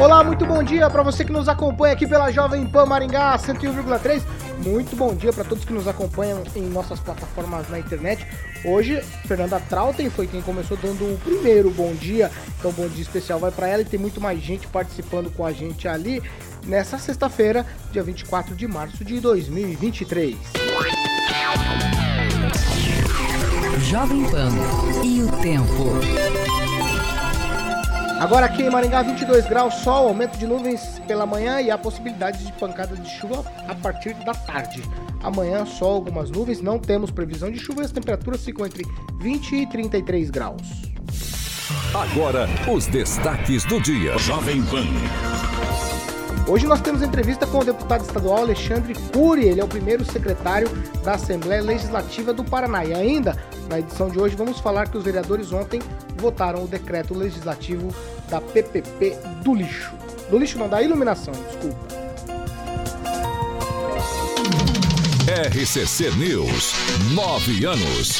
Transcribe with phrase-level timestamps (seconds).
[0.00, 4.22] Olá, muito bom dia para você que nos acompanha aqui pela Jovem Pan Maringá 101,3.
[4.64, 8.24] Muito bom dia para todos que nos acompanham em nossas plataformas na internet.
[8.64, 12.30] Hoje, Fernanda Trautem foi quem começou dando o primeiro bom dia.
[12.60, 15.50] Então, bom dia especial vai para ela e tem muito mais gente participando com a
[15.50, 16.22] gente ali
[16.64, 20.36] nessa sexta-feira, dia 24 de março de 2023.
[23.82, 24.50] Jovem Pan
[25.02, 26.67] e o tempo.
[28.18, 32.44] Agora aqui em Maringá, 22 graus, sol, aumento de nuvens pela manhã e a possibilidade
[32.44, 34.82] de pancada de chuva a partir da tarde.
[35.22, 38.84] Amanhã, sol, algumas nuvens, não temos previsão de chuva e as temperaturas ficam entre
[39.20, 40.62] 20 e 33 graus.
[41.94, 44.18] Agora, os destaques do dia.
[44.18, 44.84] Jovem Pan.
[46.48, 50.66] Hoje nós temos entrevista com o deputado estadual Alexandre Cury, ele é o primeiro secretário
[51.04, 52.86] da Assembleia Legislativa do Paraná.
[52.86, 53.36] E ainda,
[53.68, 55.78] na edição de hoje, vamos falar que os vereadores ontem
[56.16, 57.94] votaram o decreto legislativo
[58.28, 59.92] da PPP do lixo.
[60.30, 61.98] Do lixo não, da iluminação, desculpa.
[65.28, 66.72] RCC News,
[67.12, 68.18] nove anos.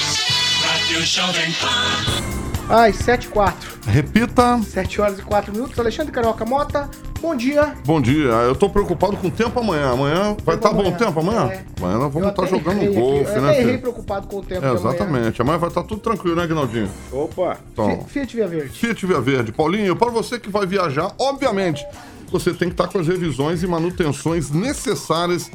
[2.68, 3.78] Ai, 7 e 4.
[3.86, 4.60] Repita.
[4.62, 5.78] 7 horas e 4 minutos.
[5.78, 7.74] Alexandre Carioca Mota, bom dia.
[7.84, 8.30] Bom dia.
[8.30, 9.90] Eu tô preocupado com o tempo amanhã.
[9.90, 11.50] Amanhã vai estar tá bom tempo amanhã?
[11.50, 11.64] É.
[11.78, 13.56] Amanhã nós vamos estar tá jogando um golfe, eu né?
[13.56, 15.02] Eu errei preocupado com o tempo é, Exatamente.
[15.02, 15.32] Amanhã.
[15.40, 16.90] amanhã vai estar tá tudo tranquilo, né, Guinaldinho?
[17.12, 17.58] Opa.
[17.72, 18.70] Então, Fiat Via Verde.
[18.70, 19.52] Fiat Via Verde.
[19.52, 21.84] Paulinho, para você que vai viajar, obviamente,
[22.30, 25.50] você tem que estar com as revisões e manutenções necessárias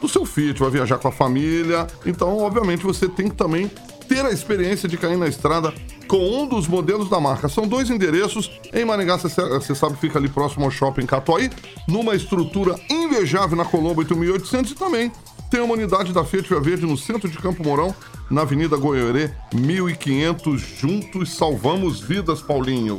[0.00, 0.60] do seu Fiat.
[0.60, 1.86] Vai viajar com a família.
[2.06, 3.70] Então, obviamente, você tem que também
[4.08, 5.72] ter a experiência de cair na estrada
[6.06, 7.48] com um dos modelos da marca.
[7.48, 8.50] São dois endereços.
[8.72, 11.50] Em Maringá, você sabe, fica ali próximo ao shopping Catuaí,
[11.88, 15.12] numa estrutura invejável na Colombo 8800 e também
[15.50, 17.94] tem uma unidade da Fiat Via Verde no centro de Campo Mourão,
[18.28, 20.60] na Avenida Goiorê, 1500.
[20.60, 22.98] Juntos salvamos vidas, Paulinho.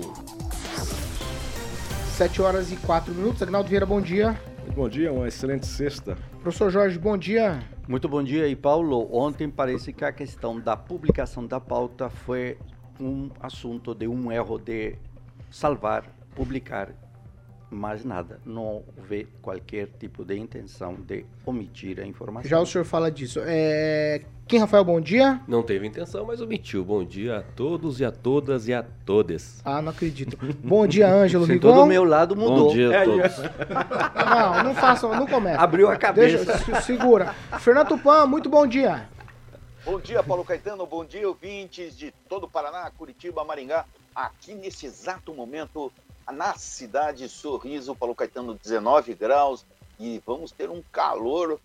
[2.16, 3.42] 7 horas e 4 minutos.
[3.42, 4.40] Agnaldo Vieira, bom dia.
[4.74, 6.18] Bom dia, uma excelente sexta.
[6.42, 7.60] Professor Jorge, bom dia.
[7.88, 8.48] Muito bom dia.
[8.48, 12.58] E Paulo, ontem parece que a questão da publicação da pauta foi
[13.00, 14.96] um assunto de um erro de
[15.50, 16.90] salvar, publicar,
[17.70, 18.40] mais nada.
[18.46, 22.50] Não houve qualquer tipo de intenção de omitir a informação.
[22.50, 23.40] Já o senhor fala disso.
[23.44, 24.22] É...
[24.48, 25.42] Quem, Rafael, bom dia?
[25.48, 26.86] Não teve intenção, mas omitiu.
[26.86, 29.60] Bom dia a todos e a todas e a todas.
[29.66, 30.38] Ah, não acredito.
[30.64, 31.74] Bom dia, Ângelo Rigon.
[31.74, 32.68] Todo meu lado mudou.
[32.68, 33.38] Bom dia a todos.
[33.40, 35.60] Não, não façam, não começa.
[35.60, 36.46] Abriu a cabeça.
[36.46, 37.34] Deixa, segura.
[37.60, 39.10] Fernando Tupan, muito bom dia.
[39.86, 40.84] Bom dia, Paulo Caetano.
[40.88, 43.86] Bom dia, ouvintes de todo o Paraná, Curitiba, Maringá.
[44.16, 45.94] Aqui nesse exato momento,
[46.34, 49.64] na cidade Sorriso, Paulo Caetano, 19 graus.
[50.00, 51.62] E vamos ter um calor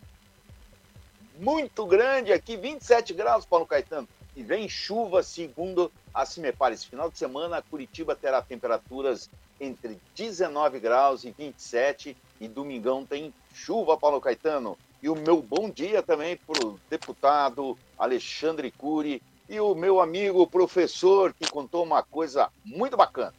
[1.39, 4.07] muito grande aqui, 27 graus, Paulo Caetano.
[4.37, 6.75] E vem chuva, segundo a Cimepar.
[6.75, 12.15] Esse final de semana, Curitiba terá temperaturas entre 19 graus e 27.
[12.39, 14.77] E domingão tem chuva, Paulo Caetano.
[15.03, 20.47] E o meu bom dia também para o deputado Alexandre Cury e o meu amigo
[20.47, 23.33] professor que contou uma coisa muito bacana.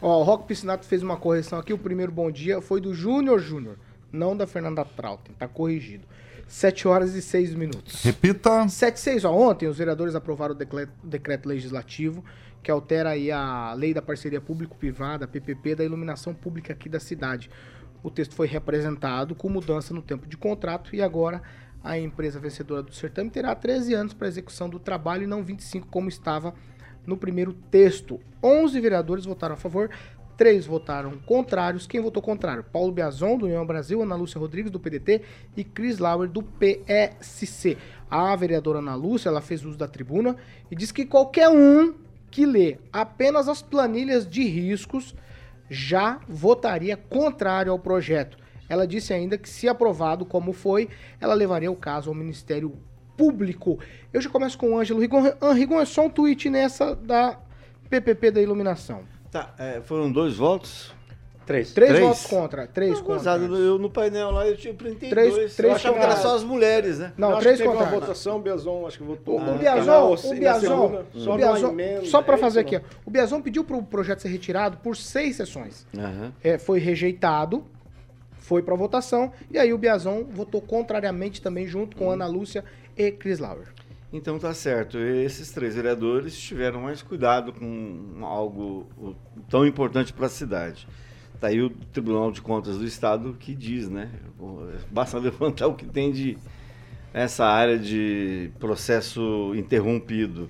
[0.00, 1.72] Ó, o Rock Piscinato fez uma correção aqui.
[1.72, 3.78] O primeiro bom dia foi do Júnior Júnior,
[4.12, 5.34] não da Fernanda Trautem.
[5.38, 6.06] Tá corrigido.
[6.46, 8.02] 7 horas e 6 minutos.
[8.02, 8.68] Repita.
[8.68, 9.24] 7 e 6.
[9.24, 12.24] Ó, ontem os vereadores aprovaram o decreto, decreto legislativo
[12.64, 17.50] que altera aí a lei da parceria público-privada, PPP, da iluminação pública aqui da cidade.
[18.04, 21.42] O texto foi representado com mudança no tempo de contrato e agora
[21.82, 25.88] a empresa vencedora do certame terá 13 anos para execução do trabalho e não 25
[25.88, 26.54] como estava
[27.06, 28.20] no primeiro texto.
[28.42, 29.90] 11 vereadores votaram a favor,
[30.36, 31.86] Três votaram contrários.
[31.86, 32.64] Quem votou contrário?
[32.64, 35.22] Paulo Biazon, do União Brasil, Ana Lúcia Rodrigues, do PDT
[35.56, 37.78] e Cris Lauer, do PSC.
[38.10, 40.36] A vereadora Ana Lúcia, ela fez uso da tribuna
[40.70, 41.94] e disse que qualquer um
[42.32, 45.14] que lê apenas as planilhas de riscos
[45.68, 48.36] já votaria contrário ao projeto.
[48.68, 50.88] Ela disse ainda que, se aprovado como foi,
[51.20, 52.76] ela levaria o caso ao Ministério
[53.16, 53.78] Público.
[54.12, 55.22] Eu já começo com o Ângelo Rigon.
[55.54, 57.38] Rigon, é só um tweet nessa da
[57.88, 59.02] PPP da iluminação.
[59.30, 60.94] Tá, é, foram dois votos.
[61.46, 61.72] Três.
[61.72, 62.04] Três, Três?
[62.06, 62.66] votos contra.
[62.66, 63.32] Três Não, contra.
[63.36, 65.34] eu no painel lá eu tinha 32.
[65.34, 66.28] Três- três eu achava que era contra.
[66.28, 67.12] só as mulheres, né?
[67.18, 67.92] Não, acho três que teve contra.
[67.92, 69.36] uma votação, o Biazon acho que votou.
[69.38, 72.76] O, Ah, o Biazon, o Biazon, segunda, só Biazon- emenda, só para é fazer aqui,
[72.76, 72.80] ó.
[73.04, 75.86] o Biazon pediu para o projeto ser retirado por seis sessões.
[75.96, 76.32] Aham.
[76.42, 77.64] É, foi rejeitado,
[78.38, 82.64] foi para votação, e aí o Biazon votou contrariamente também, junto com Ana Lúcia
[82.96, 83.66] e Chris Lauer.
[84.12, 84.96] Então tá certo.
[84.96, 88.86] Esses três vereadores tiveram mais cuidado com algo
[89.50, 90.86] tão importante para a cidade.
[91.44, 94.08] Tá aí o Tribunal de Contas do Estado que diz, né?
[94.90, 96.38] Basta levantar o que tem de
[97.12, 100.48] essa área de processo interrompido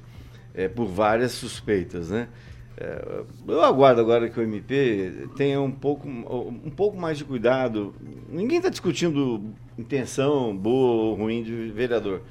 [0.55, 2.29] é, por várias suspeitas, né?
[2.77, 7.93] É, eu aguardo agora que o MP tenha um pouco, um pouco mais de cuidado.
[8.29, 12.23] Ninguém está discutindo intenção boa ou ruim de vereador.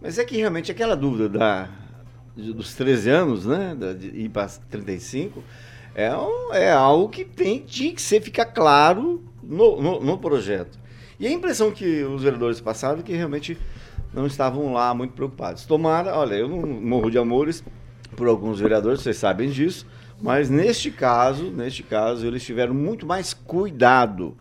[0.00, 1.68] Mas é que realmente aquela dúvida da,
[2.34, 3.76] dos 13 anos, né?
[3.98, 5.44] de ir para 35,
[5.98, 10.78] é, um- é algo que tem, tinha que ser, ficar claro no, no, no projeto.
[11.18, 13.58] E a impressão que os vereadores passaram é que realmente
[14.14, 15.66] não estavam lá muito preocupados.
[15.66, 17.64] Tomara, olha, eu não morro de amores
[18.14, 19.86] por alguns vereadores, vocês sabem disso,
[20.22, 24.36] mas neste caso, neste caso, eles tiveram muito mais cuidado.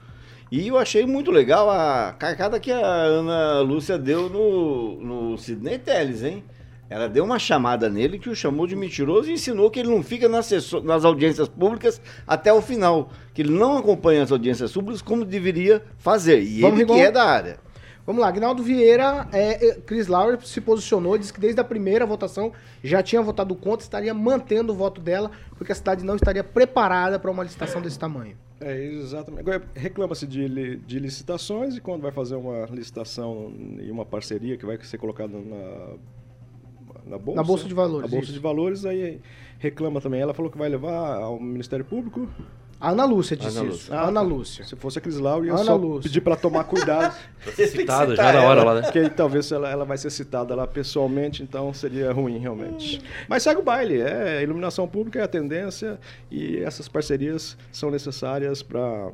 [0.51, 5.01] E eu achei muito legal a carcada que a Ana Lúcia deu no,
[5.31, 6.43] no Sidney Telles, hein?
[6.89, 10.01] Ela deu uma chamada nele que o chamou de mentiroso e ensinou que ele não
[10.01, 10.49] fica nas,
[10.83, 13.09] nas audiências públicas até o final.
[13.33, 16.41] Que ele não acompanha as audiências públicas como deveria fazer.
[16.41, 17.59] E Vamos, ele que é da área.
[18.07, 22.05] Vamos lá, Agnaldo Vieira, é, é, Chris Lauer se posicionou, disse que desde a primeira
[22.05, 26.41] votação já tinha votado contra, estaria mantendo o voto dela, porque a cidade não estaria
[26.41, 28.37] preparada para uma licitação desse tamanho.
[28.61, 29.41] É, exatamente.
[29.41, 34.65] Agora, reclama-se de, de licitações e quando vai fazer uma licitação e uma parceria que
[34.65, 35.97] vai ser colocada na,
[37.07, 37.41] na Bolsa.
[37.41, 38.33] Na Bolsa de Valores, Na Bolsa isso.
[38.33, 39.19] de Valores, aí
[39.59, 40.21] reclama também.
[40.21, 42.27] Ela falou que vai levar ao Ministério Público.
[42.79, 43.91] A Ana Lúcia disse Ana isso.
[43.91, 43.99] Lúcia.
[43.99, 44.65] Ana Lúcia.
[44.65, 46.03] Se fosse a Cris Lau, ia Ana só Lúcia.
[46.03, 47.15] pedir para tomar cuidado.
[47.55, 48.81] Citado já na hora lá, né?
[48.83, 53.01] Porque talvez ela, ela vai ser citada lá pessoalmente, então seria ruim realmente.
[53.27, 55.99] Mas segue o baile, é iluminação pública é a tendência
[56.29, 59.11] e essas parcerias são necessárias para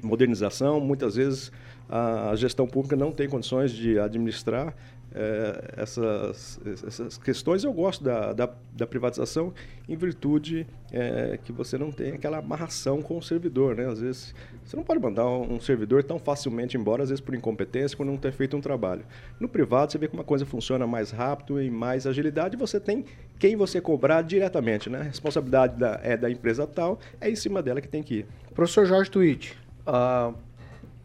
[0.00, 0.78] modernização.
[0.78, 1.50] Muitas vezes
[1.88, 4.74] a gestão pública não tem condições de administrar
[5.14, 7.64] eh, essas, essas questões.
[7.64, 9.52] Eu gosto da, da, da privatização
[9.88, 13.76] em virtude eh, que você não tem aquela amarração com o servidor.
[13.76, 13.86] Né?
[13.86, 17.96] Às vezes você não pode mandar um servidor tão facilmente embora, às vezes por incompetência,
[17.96, 19.04] por não ter feito um trabalho.
[19.38, 23.04] No privado, você vê que uma coisa funciona mais rápido e mais agilidade, você tem
[23.38, 24.88] quem você cobrar diretamente.
[24.88, 25.00] Né?
[25.00, 28.26] A responsabilidade da, é da empresa tal, é em cima dela que tem que ir.
[28.54, 29.52] Professor Jorge Twitch.
[29.86, 30.32] Ah,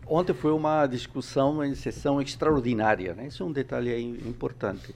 [0.10, 3.28] ontem foi uma discussão em sessão extraordinária, né?
[3.28, 4.94] Isso é um detalhe importante.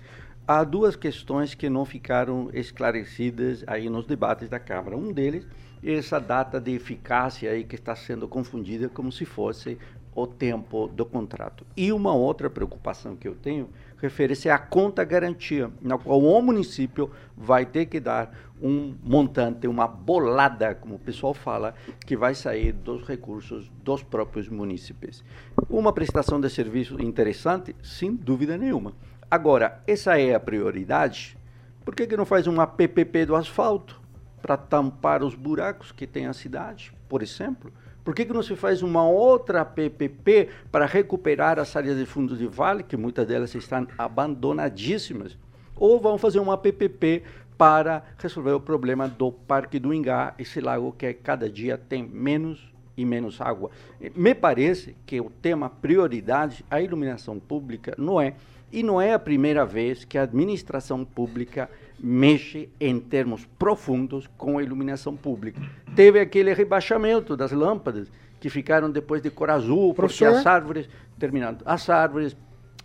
[0.47, 4.97] Há duas questões que não ficaram esclarecidas aí nos debates da Câmara.
[4.97, 5.45] Um deles
[5.83, 9.77] é essa data de eficácia aí que está sendo confundida como se fosse
[10.13, 11.65] o tempo do contrato.
[11.75, 17.09] E uma outra preocupação que eu tenho refere-se à conta garantia, na qual o município
[17.37, 21.73] vai ter que dar um montante, uma bolada, como o pessoal fala,
[22.05, 25.23] que vai sair dos recursos dos próprios munícipes.
[25.69, 28.93] Uma prestação de serviço interessante, sem dúvida nenhuma.
[29.29, 31.37] Agora, essa é a prioridade?
[31.83, 33.99] Por que, que não faz uma PPP do asfalto
[34.41, 37.71] para tampar os buracos que tem a cidade, por exemplo?
[38.03, 42.39] Por que, que não se faz uma outra PPP para recuperar as áreas de fundos
[42.39, 45.37] de vale, que muitas delas estão abandonadíssimas?
[45.75, 47.23] Ou vão fazer uma PPP
[47.61, 52.73] para resolver o problema do Parque do Ingá, esse lago que cada dia tem menos
[52.97, 53.69] e menos água.
[54.15, 58.33] Me parece que o tema prioridade, a iluminação pública, não é.
[58.71, 64.57] E não é a primeira vez que a administração pública mexe em termos profundos com
[64.57, 65.61] a iluminação pública.
[65.95, 70.39] Teve aquele rebaixamento das lâmpadas que ficaram depois de cor azul, porque Professor?
[70.39, 70.89] as árvores,
[71.19, 72.35] terminando, as árvores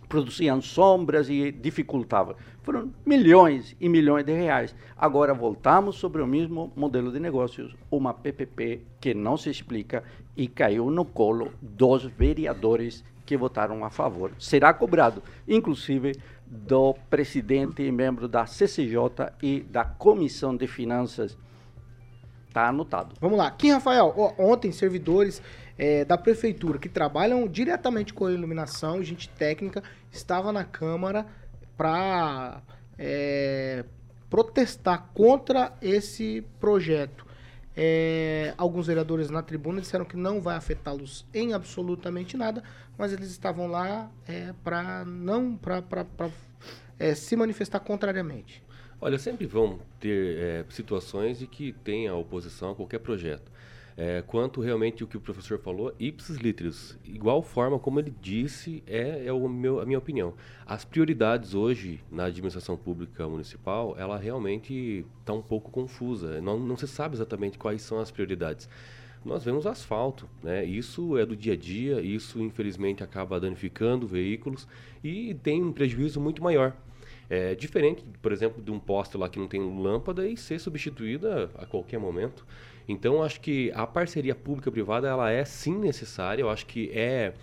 [0.07, 2.35] produziam sombras e dificultavam.
[2.63, 4.75] Foram milhões e milhões de reais.
[4.97, 10.03] Agora voltamos sobre o mesmo modelo de negócios, uma PPP que não se explica
[10.35, 14.31] e caiu no colo dos vereadores que votaram a favor.
[14.39, 16.13] Será cobrado, inclusive,
[16.45, 21.37] do presidente e membro da CCJ e da Comissão de Finanças.
[22.47, 23.13] Está anotado.
[23.19, 23.51] Vamos lá.
[23.51, 25.41] Kim Rafael, ontem servidores
[25.77, 31.25] é, da prefeitura que trabalham diretamente com a iluminação, gente técnica, estava na Câmara
[31.77, 32.61] para
[34.29, 37.25] protestar contra esse projeto.
[37.75, 42.63] É, alguns vereadores na tribuna disseram que não vai afetá-los em absolutamente nada,
[42.97, 44.09] mas eles estavam lá
[44.63, 45.85] para não para
[47.15, 48.63] se manifestar contrariamente.
[48.99, 53.51] Olha, sempre vão ter é, situações de que tem a oposição a qualquer projeto.
[53.97, 58.83] É, quanto realmente o que o professor falou, ipsis literis, igual forma como ele disse,
[58.85, 60.35] é, é o meu, a minha opinião.
[60.65, 66.39] As prioridades hoje na administração pública municipal, ela realmente está um pouco confusa.
[66.39, 68.69] Não, não se sabe exatamente quais são as prioridades
[69.25, 70.63] nós vemos asfalto, né?
[70.63, 74.67] Isso é do dia a dia, isso infelizmente acaba danificando veículos
[75.03, 76.73] e tem um prejuízo muito maior.
[77.29, 81.51] É diferente, por exemplo, de um poste lá que não tem lâmpada e ser substituída
[81.57, 82.45] a qualquer momento.
[82.87, 86.41] Então, acho que a parceria pública-privada ela é sim necessária.
[86.41, 87.33] Eu acho que é,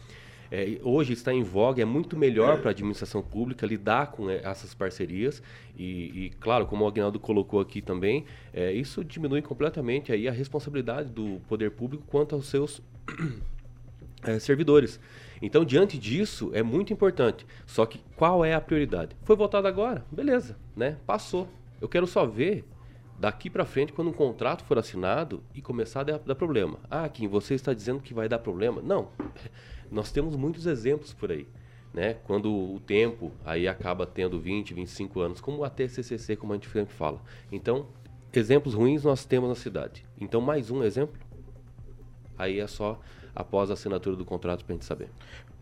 [0.51, 4.41] é hoje está em voga, é muito melhor para a administração pública lidar com é,
[4.43, 5.43] essas parcerias.
[5.77, 5.85] E,
[6.27, 11.11] e, claro, como o Agnaldo colocou aqui também, é, isso diminui completamente aí a responsabilidade
[11.11, 12.81] do poder público quanto aos seus
[14.25, 14.99] é, servidores.
[15.43, 17.47] Então, diante disso, é muito importante.
[17.67, 19.15] Só que qual é a prioridade?
[19.25, 20.07] Foi votado agora?
[20.11, 20.97] Beleza, né?
[21.07, 21.47] Passou.
[21.83, 22.65] Eu quero só ver
[23.25, 26.79] daqui para frente quando um contrato for assinado e começar a dar, problema.
[26.91, 28.83] Ah, Kim, você está dizendo que vai dar problema?
[28.83, 29.09] Não.
[29.91, 31.49] Nós temos muitos exemplos por aí.
[31.95, 32.19] Né?
[32.25, 36.69] Quando o tempo aí acaba tendo 20, 25 anos, como a TCCC, como a gente
[36.69, 37.19] sempre fala.
[37.51, 37.87] Então,
[38.31, 40.05] exemplos ruins nós temos na cidade.
[40.21, 41.19] Então, mais um exemplo,
[42.37, 43.01] aí é só
[43.35, 45.09] após a assinatura do contrato para a gente saber.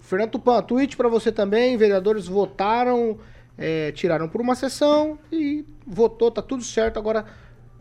[0.01, 1.77] Fernando Tupan, tweet para você também.
[1.77, 3.21] Vereadores votaram,
[3.57, 6.99] é, tiraram por uma sessão e votou, tá tudo certo.
[6.99, 7.25] Agora,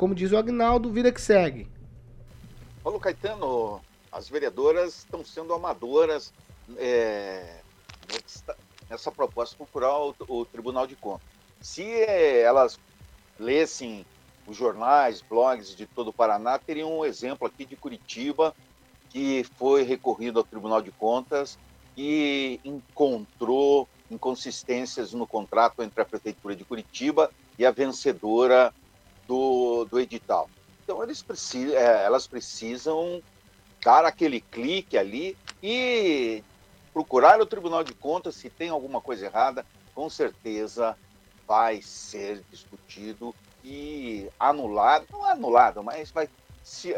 [0.01, 1.67] como diz o Agnaldo, vida que segue.
[2.84, 3.79] Paulo Caetano,
[4.12, 6.34] as vereadoras estão sendo amadoras
[6.75, 7.60] é,
[8.89, 11.27] nessa proposta procurar o, o, Tribunal de Contas.
[11.62, 12.79] Se é, elas
[13.39, 14.03] lessem
[14.48, 18.55] os jornais, blogs de todo o Paraná, teriam um exemplo aqui de Curitiba,
[19.08, 21.60] que foi recorrido ao Tribunal de Contas
[21.96, 27.29] e encontrou inconsistências no contrato entre a Prefeitura de Curitiba
[27.60, 28.74] e a vencedora
[29.27, 30.49] do, do edital.
[30.83, 33.21] Então, eles precisam, é, elas precisam
[33.83, 36.43] dar aquele clique ali e
[36.93, 40.97] procurar o Tribunal de Contas se tem alguma coisa errada, com certeza
[41.47, 46.29] vai ser discutido e anulado, não é anulado, mas vai,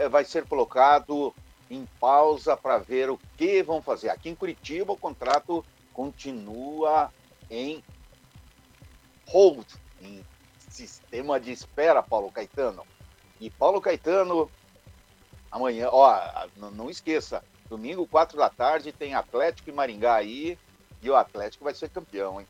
[0.09, 1.33] vai ser colocado
[1.69, 4.09] em pausa para ver o que vão fazer.
[4.09, 7.11] Aqui em Curitiba, o contrato continua
[7.49, 7.83] em
[9.27, 9.65] hold,
[10.01, 10.23] em
[10.73, 12.83] sistema de espera, Paulo Caetano.
[13.39, 14.49] E Paulo Caetano,
[15.51, 20.57] amanhã, ó, não esqueça, domingo, quatro da tarde, tem Atlético e Maringá aí,
[21.01, 22.47] e o Atlético vai ser campeão, hein?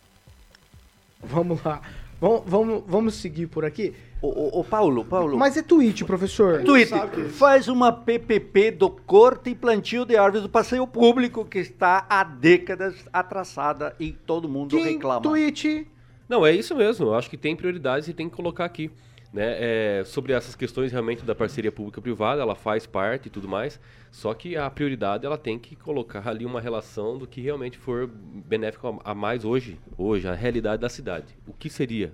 [1.20, 1.82] Vamos lá.
[2.20, 3.94] Vamos, vamos, vamos seguir por aqui.
[4.22, 5.38] O, o, Paulo, Paulo.
[5.38, 6.64] Mas é tweet, professor.
[6.64, 6.94] Tweet.
[7.32, 12.24] Faz uma PPP do corte e plantio de árvores do passeio público que está há
[12.24, 15.22] décadas atrasada e todo mundo Quem reclama.
[15.22, 15.86] Tweet.
[16.34, 17.06] Não, é isso mesmo.
[17.06, 18.90] Eu acho que tem prioridades e tem que colocar aqui.
[19.32, 20.00] Né?
[20.00, 23.80] É, sobre essas questões realmente da parceria pública-privada, ela faz parte e tudo mais,
[24.12, 28.08] só que a prioridade ela tem que colocar ali uma relação do que realmente for
[28.08, 31.36] benéfico a mais hoje, hoje, a realidade da cidade.
[31.48, 32.12] O que seria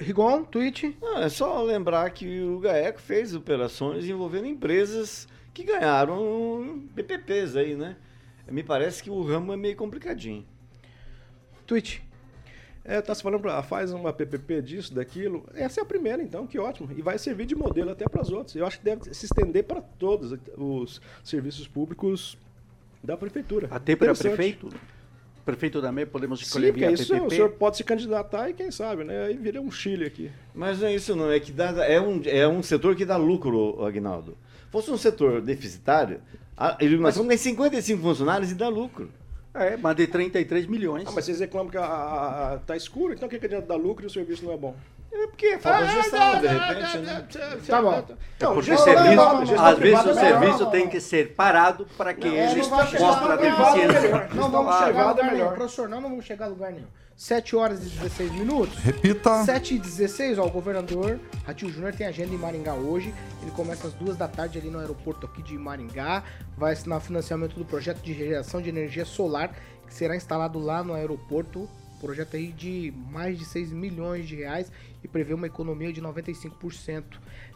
[0.00, 0.96] Rigon, tweet.
[1.00, 7.76] Não, é só lembrar que o GAECO fez operações envolvendo empresas que ganharam PPPs aí,
[7.76, 7.96] né?
[8.48, 10.44] Me parece que o ramo é meio complicadinho.
[11.64, 12.02] Tweet.
[12.84, 15.46] É, tá se falando, pra, faz uma PPP disso, daquilo.
[15.54, 16.90] Essa é a primeira, então, que ótimo.
[16.96, 18.56] E vai servir de modelo até para os outros.
[18.56, 22.36] Eu acho que deve se estender para todos os serviços públicos
[23.02, 23.68] da prefeitura.
[23.70, 24.68] Até para prefeito?
[25.44, 27.26] prefeito também podemos escolher Sim, via isso, PPP?
[27.26, 29.24] o senhor pode se candidatar e quem sabe, né?
[29.24, 30.30] Aí vira um Chile aqui.
[30.54, 33.16] Mas não é isso não, é que dá, é, um, é um setor que dá
[33.16, 34.36] lucro, Agnaldo.
[34.70, 36.20] Fosse um setor deficitário,
[36.56, 39.10] a iluminação tem 55 funcionários e dá lucro.
[39.54, 41.04] É, mas de 33 milhões.
[41.06, 43.66] Ah, mas vocês reclamam que a, a, a, tá escuro, então o que, que adianta
[43.66, 44.74] dar lucro e o serviço não é bom?
[45.12, 47.26] É porque falta gestão, de repente, né?
[47.66, 48.04] Tá bom.
[48.36, 52.96] Então, porque serviço, às vezes o serviço tem que ser parado para que ele mostre
[53.04, 54.28] a deficiência.
[54.34, 55.48] Não vamos chegar a lugar nenhum.
[55.48, 56.86] Professor, não, não vamos chegar a lugar nenhum.
[57.22, 58.76] 7 horas e 16 minutos.
[58.78, 59.44] Repita.
[59.44, 63.14] 7 e 16, ó, o governador Ratinho Júnior tem agenda em Maringá hoje.
[63.40, 66.24] Ele começa às 2 da tarde ali no aeroporto aqui de Maringá.
[66.58, 69.54] Vai assinar financiamento do projeto de geração de energia solar
[69.86, 71.68] que será instalado lá no aeroporto
[72.02, 77.04] projeto aí de mais de 6 milhões de reais e prevê uma economia de 95%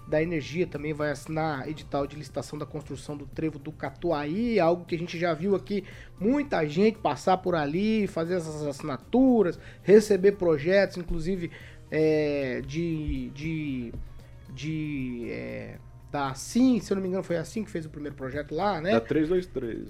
[0.07, 0.67] da energia.
[0.67, 4.99] Também vai assinar edital de licitação da construção do trevo do Catuaí, algo que a
[4.99, 5.85] gente já viu aqui
[6.19, 11.51] muita gente passar por ali, fazer essas assinaturas, receber projetos, inclusive
[11.91, 13.93] é, de, de,
[14.53, 15.79] de é,
[16.17, 18.81] da Assim, se eu não me engano foi assim que fez o primeiro projeto lá,
[18.81, 18.93] né?
[18.93, 19.89] Da 323.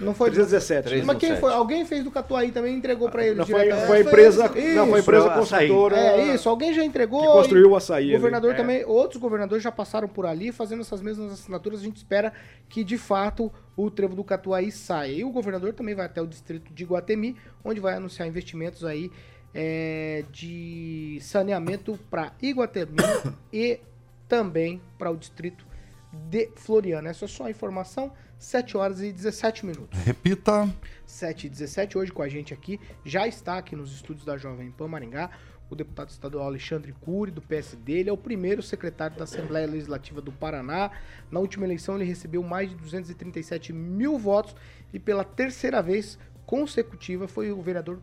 [0.00, 1.02] Não foi 317.
[1.06, 1.52] Mas quem foi?
[1.52, 4.46] Alguém fez do Catuaí também e entregou pra eles Não, foi, foi a É, empresa,
[4.58, 4.76] isso.
[4.76, 5.96] não, foi a empresa construtora.
[5.96, 7.20] É isso, alguém já entregou.
[7.20, 8.16] Que construiu o açaí O ali.
[8.16, 8.56] governador É.
[8.56, 11.80] também, outros governadores já passaram por ali fazendo essas mesmas assinaturas.
[11.80, 12.32] A gente espera
[12.68, 15.12] que de fato o trevo do Catuaí saia.
[15.12, 19.10] E o governador também vai até o distrito de Guatemi, onde vai anunciar investimentos aí
[19.54, 22.96] é, de saneamento para Iguatemi
[23.52, 23.80] e
[24.28, 25.66] também para o distrito
[26.12, 27.10] de Floriana.
[27.10, 28.12] Essa é só a informação.
[28.38, 29.98] 7 horas e 17 minutos.
[30.00, 30.68] Repita.
[31.04, 32.80] 7 e 17 hoje com a gente aqui.
[33.04, 35.30] Já está aqui nos estúdios da Jovem Pan Maringá
[35.70, 37.92] o deputado estadual Alexandre Cury, do PSD.
[37.92, 40.90] Ele é o primeiro secretário da Assembleia Legislativa do Paraná.
[41.30, 44.54] Na última eleição, ele recebeu mais de 237 mil votos
[44.92, 48.00] e pela terceira vez consecutiva foi o vereador,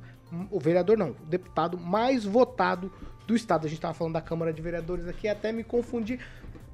[0.52, 2.92] o vereador não, o deputado mais votado
[3.26, 3.66] do estado.
[3.66, 6.20] A gente estava falando da Câmara de Vereadores aqui, até me confundi.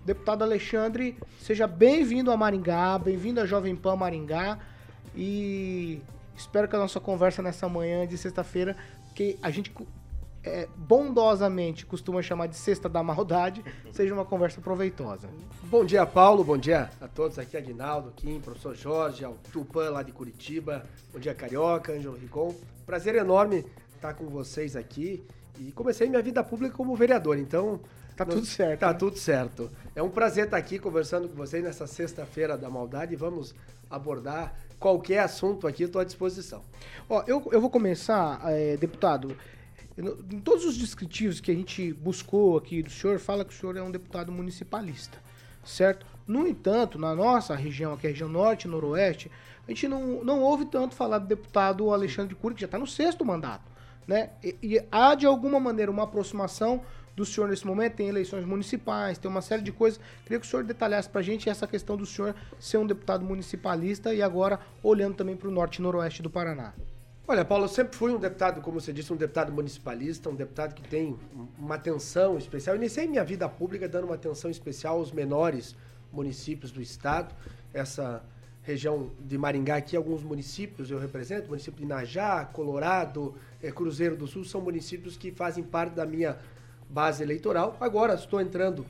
[0.03, 4.58] Deputado Alexandre, seja bem-vindo a Maringá, bem-vindo a Jovem Pan Maringá
[5.15, 6.01] e
[6.36, 8.75] espero que a nossa conversa nessa manhã de sexta-feira,
[9.13, 9.72] que a gente
[10.43, 15.29] é, bondosamente costuma chamar de Sexta da Maldade, seja uma conversa proveitosa.
[15.65, 16.43] Bom dia, Paulo.
[16.43, 20.84] Bom dia a todos aqui, Aguinaldo, Kim, professor Jorge, ao Tupã lá de Curitiba.
[21.13, 22.55] Bom dia, Carioca, Ângelo Rigon.
[22.88, 25.24] Prazer enorme estar com vocês aqui.
[25.60, 27.79] E comecei minha vida pública como vereador, então...
[28.25, 28.94] Tá tudo certo, Tá né?
[28.94, 29.72] tudo certo.
[29.96, 33.16] É um prazer estar aqui conversando com vocês nessa sexta-feira da maldade.
[33.16, 33.54] Vamos
[33.90, 36.62] abordar qualquer assunto aqui, estou à disposição.
[37.10, 39.36] Ó, eu, eu vou começar, é, deputado.
[39.98, 43.75] Em todos os descritivos que a gente buscou aqui do senhor, fala que o senhor
[43.75, 45.18] é um deputado municipalista,
[45.63, 46.06] certo?
[46.25, 49.30] No entanto, na nossa região, aqui a região norte e noroeste,
[49.68, 52.88] a gente não, não ouve tanto falar do deputado Alexandre Cury, que já está no
[52.88, 53.70] sexto mandato,
[54.08, 54.32] né?
[54.44, 56.82] E, e há, de alguma maneira, uma aproximação
[57.15, 60.00] do senhor nesse momento, tem eleições municipais, tem uma série de coisas.
[60.24, 64.13] Queria que o senhor detalhasse pra gente essa questão do senhor ser um deputado municipalista
[64.13, 66.74] e agora olhando também para o norte e noroeste do Paraná.
[67.27, 70.74] Olha, Paulo, eu sempre fui um deputado, como você disse, um deputado municipalista, um deputado
[70.74, 71.18] que tem
[71.58, 72.75] uma atenção especial.
[72.75, 75.75] Iniciei minha vida pública dando uma atenção especial aos menores
[76.12, 77.34] municípios do estado.
[77.74, 78.22] Essa
[78.63, 84.27] região de Maringá aqui, alguns municípios eu represento, município de Najá, Colorado, eh, Cruzeiro do
[84.27, 86.38] Sul, são municípios que fazem parte da minha
[86.91, 87.77] base eleitoral.
[87.79, 88.86] Agora estou entrando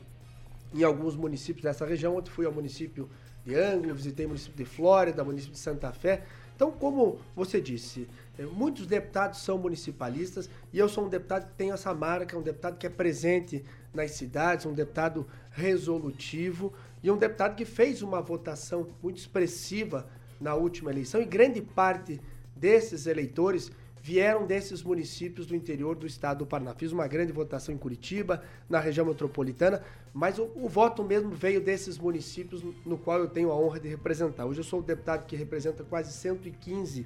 [0.74, 2.16] em alguns municípios dessa região.
[2.16, 3.08] Ontem fui ao município
[3.46, 6.24] de Ângulo, visitei o município de Flórida, município de Santa Fé.
[6.56, 11.54] Então, como você disse, eh, muitos deputados são municipalistas e eu sou um deputado que
[11.54, 16.72] tem essa marca, um deputado que é presente nas cidades, um deputado resolutivo
[17.02, 20.08] e um deputado que fez uma votação muito expressiva
[20.40, 22.22] na última eleição e grande parte
[22.56, 23.72] desses eleitores
[24.02, 26.74] vieram desses municípios do interior do estado do Paraná.
[26.74, 31.62] Fiz uma grande votação em Curitiba, na região metropolitana, mas o, o voto mesmo veio
[31.62, 34.46] desses municípios no, qual eu tenho a honra de representar.
[34.46, 37.06] Hoje eu sou o deputado que representa quase 115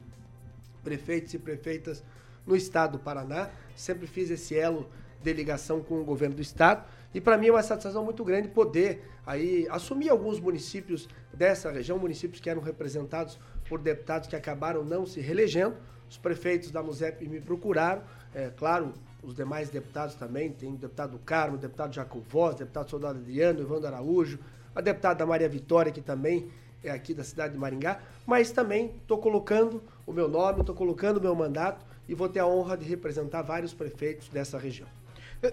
[0.84, 2.02] prefeitos e prefeitas
[2.48, 3.50] no estado do Paraná.
[3.76, 4.88] Sempre fiz esse elo
[5.22, 8.48] de ligação com o governo do estado e para mim é uma satisfação muito grande
[8.48, 14.86] poder aí assumir alguns municípios dessa região, municípios que eram representados por deputados que acabaram
[14.86, 15.76] não se reelegendo.
[16.16, 18.02] Os prefeitos da MUSEP me procuraram,
[18.34, 22.56] é claro, os demais deputados também, tem o deputado do Carmo, o deputado Jacob Voz,
[22.56, 24.40] o deputado Soldado Adriano, Evandro Araújo,
[24.74, 26.50] a deputada Maria Vitória, que também
[26.82, 31.18] é aqui da cidade de Maringá, mas também estou colocando o meu nome, estou colocando
[31.18, 34.88] o meu mandato e vou ter a honra de representar vários prefeitos dessa região.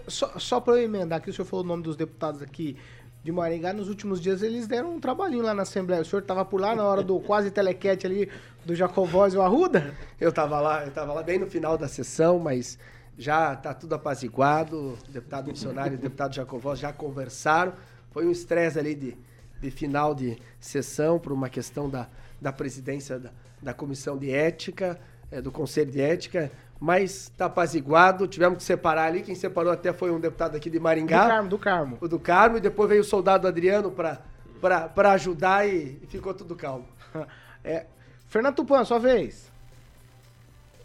[0.07, 2.77] Só, só para eu emendar aqui, o senhor falou o nome dos deputados aqui
[3.23, 3.71] de Maringá.
[3.71, 6.01] Nos últimos dias eles deram um trabalhinho lá na Assembleia.
[6.01, 8.29] O senhor estava por lá na hora do quase telequete ali
[8.65, 9.93] do Jacobóis e o Arruda?
[10.19, 12.77] Eu estava lá, eu estava lá bem no final da sessão, mas
[13.17, 14.97] já está tudo apaziguado.
[15.07, 17.73] O deputado missionário e o deputado Jacovós já conversaram.
[18.11, 19.17] Foi um estresse ali de,
[19.61, 22.09] de final de sessão por uma questão da,
[22.41, 23.31] da presidência da,
[23.61, 24.99] da comissão de ética,
[25.31, 26.51] eh, do conselho de ética,
[26.83, 28.27] mas está apaziguado.
[28.27, 29.21] Tivemos que separar ali.
[29.21, 31.97] Quem separou até foi um deputado aqui de Do Maringá, Carmo, do Carmo.
[32.01, 36.55] o do Carmo, e depois veio o soldado Adriano para ajudar e, e ficou tudo
[36.55, 36.85] calmo.
[37.65, 37.85] É,
[38.27, 39.49] Fernando Tupan, sua vez.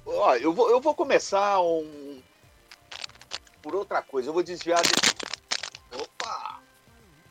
[0.07, 2.23] Ó, eu vou, eu vou começar um...
[3.61, 4.29] por outra coisa.
[4.29, 5.17] Eu vou desviar desse.
[6.01, 6.61] Opa!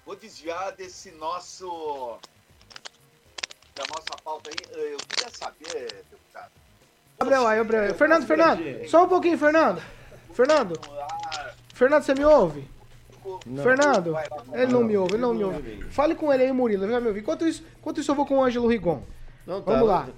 [0.05, 2.17] Vou desviar desse nosso.
[3.73, 4.91] Da nossa pauta aí.
[4.91, 6.66] Eu queria saber, deputado.
[7.19, 7.95] Gabriel, aí, Gabriel.
[7.95, 9.81] Fernando, Fernando, só um pouquinho, Fernando.
[10.33, 10.79] Fernando,
[11.73, 12.67] Fernando, você me ouve?
[13.61, 14.15] Fernando,
[14.53, 15.83] ele não me ouve, ele não me ouve.
[15.89, 17.21] Fale com ele aí, Murilo, ele vai me ouvir.
[17.21, 19.01] Enquanto isso, enquanto isso eu vou com o Ângelo Rigon.
[19.45, 20.09] Não, Vamos lá.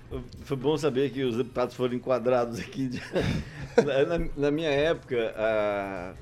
[0.41, 2.87] Foi bom saber que os deputados foram enquadrados aqui.
[2.89, 3.01] de-
[4.07, 6.13] na, na minha época, ah,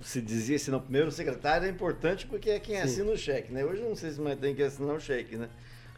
[0.00, 3.52] se dizia assim, não, primeiro o secretário é importante porque é quem assina o cheque,
[3.52, 3.64] né?
[3.64, 5.48] Hoje eu não sei se mais tem que assinar o cheque, né?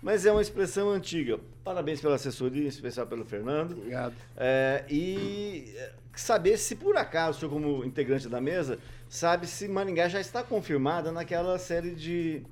[0.05, 1.41] Mas é uma expressão antiga.
[1.65, 3.73] Parabéns pela assessoria, em especial pelo Fernando.
[3.73, 4.15] Obrigado.
[4.37, 9.67] É, e é, saber se por acaso, o senhor como integrante da mesa, sabe se
[9.67, 12.43] Maringá já está confirmada naquela série de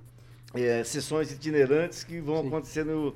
[0.55, 3.15] é, sessões itinerantes que vão acontecer no,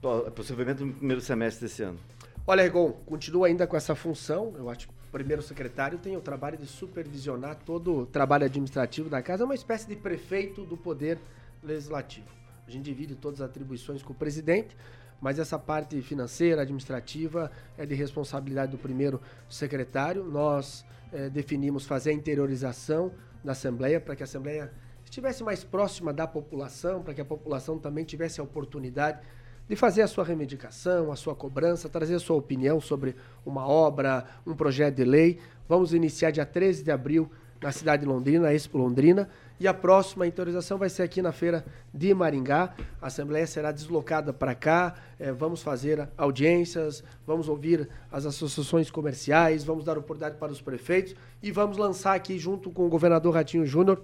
[0.00, 1.98] po- possivelmente no primeiro semestre desse ano.
[2.46, 4.54] Olha, Rigon, continua ainda com essa função.
[4.56, 9.08] Eu acho que o primeiro secretário tem o trabalho de supervisionar todo o trabalho administrativo
[9.10, 9.42] da casa.
[9.42, 11.18] É uma espécie de prefeito do poder
[11.62, 12.26] legislativo.
[12.66, 14.76] A gente divide todas as atribuições com o presidente,
[15.20, 20.24] mas essa parte financeira, administrativa, é de responsabilidade do primeiro secretário.
[20.24, 24.72] Nós eh, definimos fazer a interiorização da Assembleia para que a Assembleia
[25.04, 29.20] estivesse mais próxima da população, para que a população também tivesse a oportunidade
[29.68, 33.14] de fazer a sua reivindicação, a sua cobrança, trazer a sua opinião sobre
[33.46, 35.38] uma obra, um projeto de lei.
[35.68, 37.30] Vamos iniciar dia 13 de abril
[37.62, 41.32] na cidade de Londrina, na Expo Londrina, e a próxima autorização vai ser aqui na
[41.32, 42.74] feira de Maringá.
[43.00, 49.64] A Assembleia será deslocada para cá, eh, vamos fazer audiências, vamos ouvir as associações comerciais,
[49.64, 53.64] vamos dar oportunidade para os prefeitos e vamos lançar aqui, junto com o governador Ratinho
[53.64, 54.02] Júnior,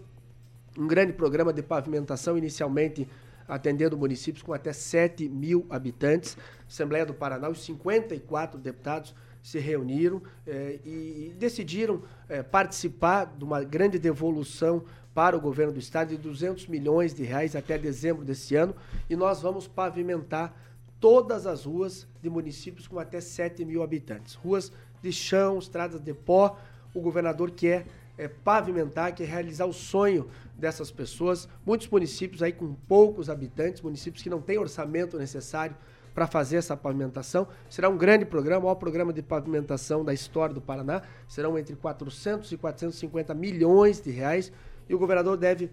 [0.78, 3.08] um grande programa de pavimentação, inicialmente
[3.48, 6.36] atendendo municípios com até 7 mil habitantes.
[6.68, 13.64] Assembleia do Paraná, os 54 deputados se reuniram eh, e decidiram eh, participar de uma
[13.64, 18.54] grande devolução para o governo do estado de 200 milhões de reais até dezembro desse
[18.54, 18.74] ano
[19.08, 20.54] e nós vamos pavimentar
[21.00, 24.34] todas as ruas de municípios com até 7 mil habitantes.
[24.34, 24.70] Ruas
[25.02, 26.58] de chão, estradas de pó.
[26.94, 27.86] O governador quer
[28.18, 31.48] é, pavimentar, quer realizar o sonho dessas pessoas.
[31.64, 35.74] Muitos municípios aí com poucos habitantes, municípios que não têm orçamento necessário
[36.14, 37.48] para fazer essa pavimentação.
[37.68, 41.02] Será um grande programa, o maior programa de pavimentação da história do Paraná.
[41.26, 44.52] Serão entre 400 e 450 milhões de reais.
[44.90, 45.70] E o governador deve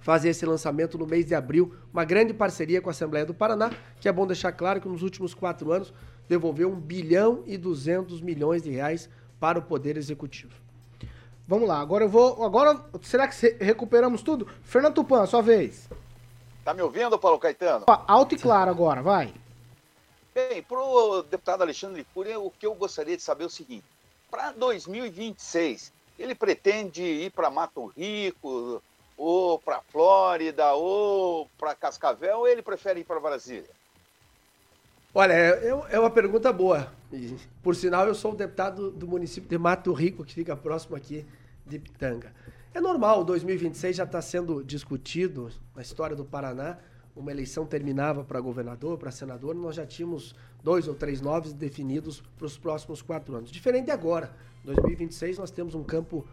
[0.00, 3.70] fazer esse lançamento no mês de abril, uma grande parceria com a Assembleia do Paraná,
[4.00, 5.92] que é bom deixar claro que nos últimos quatro anos
[6.26, 10.54] devolveu 1 bilhão e 200 milhões de reais para o Poder Executivo.
[11.46, 12.42] Vamos lá, agora eu vou.
[12.42, 14.48] Agora, será que recuperamos tudo?
[14.62, 15.86] Fernando Tupan, sua vez.
[16.64, 17.84] Tá me ouvindo, Paulo Caetano?
[17.86, 19.34] Alto e claro agora, vai.
[20.34, 23.84] Bem, para o deputado Alexandre Curia, o que eu gostaria de saber é o seguinte:
[24.30, 28.82] para 2026, ele pretende ir para Mato Rico,
[29.16, 33.68] ou para Flórida, ou para Cascavel, ou ele prefere ir para Brasília?
[35.14, 36.92] Olha, é, é- é uma pergunta boa.
[37.62, 41.26] Por sinal, eu sou o deputado do município de Mato Rico, que fica próximo aqui
[41.66, 42.32] de Pitanga.
[42.74, 46.76] É normal, 2026 já está sendo discutido na história do Paraná.
[47.16, 52.22] Uma eleição terminava para governador, para senador, nós já tínhamos dois ou três nomes definidos
[52.36, 53.50] para os próximos quatro anos.
[53.50, 54.30] Diferente agora.
[54.68, 56.26] 2026 nós temos um campo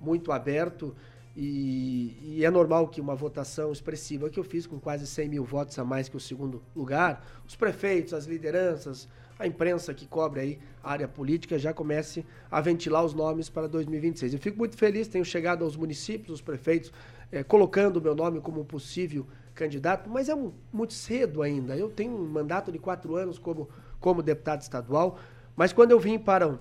[0.00, 0.94] muito aberto
[1.36, 5.44] e, e é normal que uma votação expressiva que eu fiz com quase 100 mil
[5.44, 10.40] votos a mais que o segundo lugar, os prefeitos, as lideranças, a imprensa que cobre
[10.40, 14.34] aí a área política já comece a ventilar os nomes para 2026.
[14.34, 16.92] Eu fico muito feliz, tenho chegado aos municípios, os prefeitos,
[17.30, 21.76] eh, colocando o meu nome como possível candidato, mas é mu- muito cedo ainda.
[21.76, 23.68] Eu tenho um mandato de quatro anos como,
[24.00, 25.18] como deputado estadual,
[25.54, 26.58] mas quando eu vim para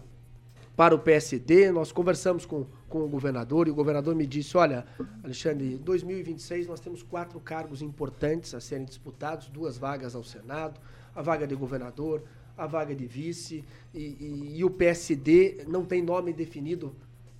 [0.77, 4.85] para o PSD, nós conversamos com, com o governador e o governador me disse: Olha,
[5.23, 10.79] Alexandre, em 2026 nós temos quatro cargos importantes a serem disputados, duas vagas ao Senado,
[11.15, 12.21] a vaga de governador,
[12.55, 16.95] a vaga de vice, e, e- e o PSD não tem nome definido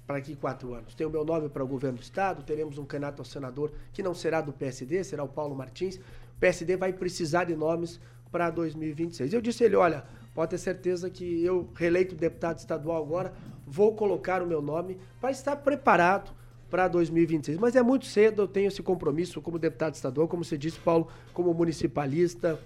[0.08, 0.96] para aqui quatro anos.
[0.96, 4.02] Tem o meu nome para o governo do Estado, teremos um candidato ao senador que
[4.02, 5.98] não será do PSD, será o Paulo Martins.
[5.98, 8.00] O PSD vai precisar de nomes
[8.32, 9.32] para 2026.
[9.34, 10.06] Eu disse a ele: olha,
[10.38, 13.34] pode ter certeza que eu, reeleito deputado estadual agora,
[13.66, 16.30] vou colocar o meu nome para estar preparado
[16.70, 17.58] para 2026.
[17.58, 21.08] Mas é muito cedo, eu tenho esse compromisso como deputado estadual, como você disse, Paulo,
[21.34, 22.60] como municipalista,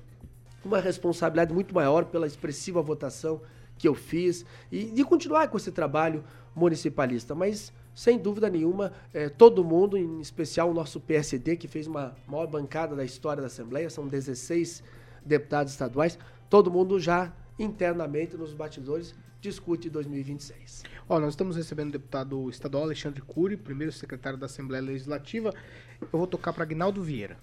[0.65, 3.39] uma responsabilidade muito maior pela expressiva votação
[3.77, 7.33] que eu fiz e de continuar com esse trabalho municipalista.
[7.33, 12.17] Mas, sem dúvida nenhuma, eh, todo mundo, em especial o nosso PSD, que fez uma
[12.27, 14.83] maior bancada da história da Assembleia, são 16
[15.25, 17.31] deputados estaduais, todo mundo já
[17.61, 20.83] internamente nos batidores discute 2026.
[21.09, 25.53] Ó, nós estamos recebendo o deputado estadual Alexandre Cury, primeiro secretário da Assembleia Legislativa.
[26.01, 27.37] Eu vou tocar para Agnaldo Vieira.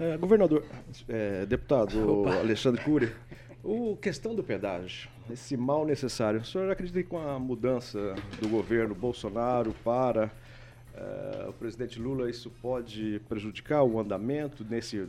[0.00, 0.64] É, governador,
[1.08, 2.36] é, deputado Opa.
[2.36, 3.12] Alexandre Cury,
[3.64, 8.48] o questão do pedágio, esse mal necessário, o senhor acredita que com a mudança do
[8.48, 10.30] governo Bolsonaro para
[10.94, 15.06] é, o presidente Lula, isso pode prejudicar o andamento nesse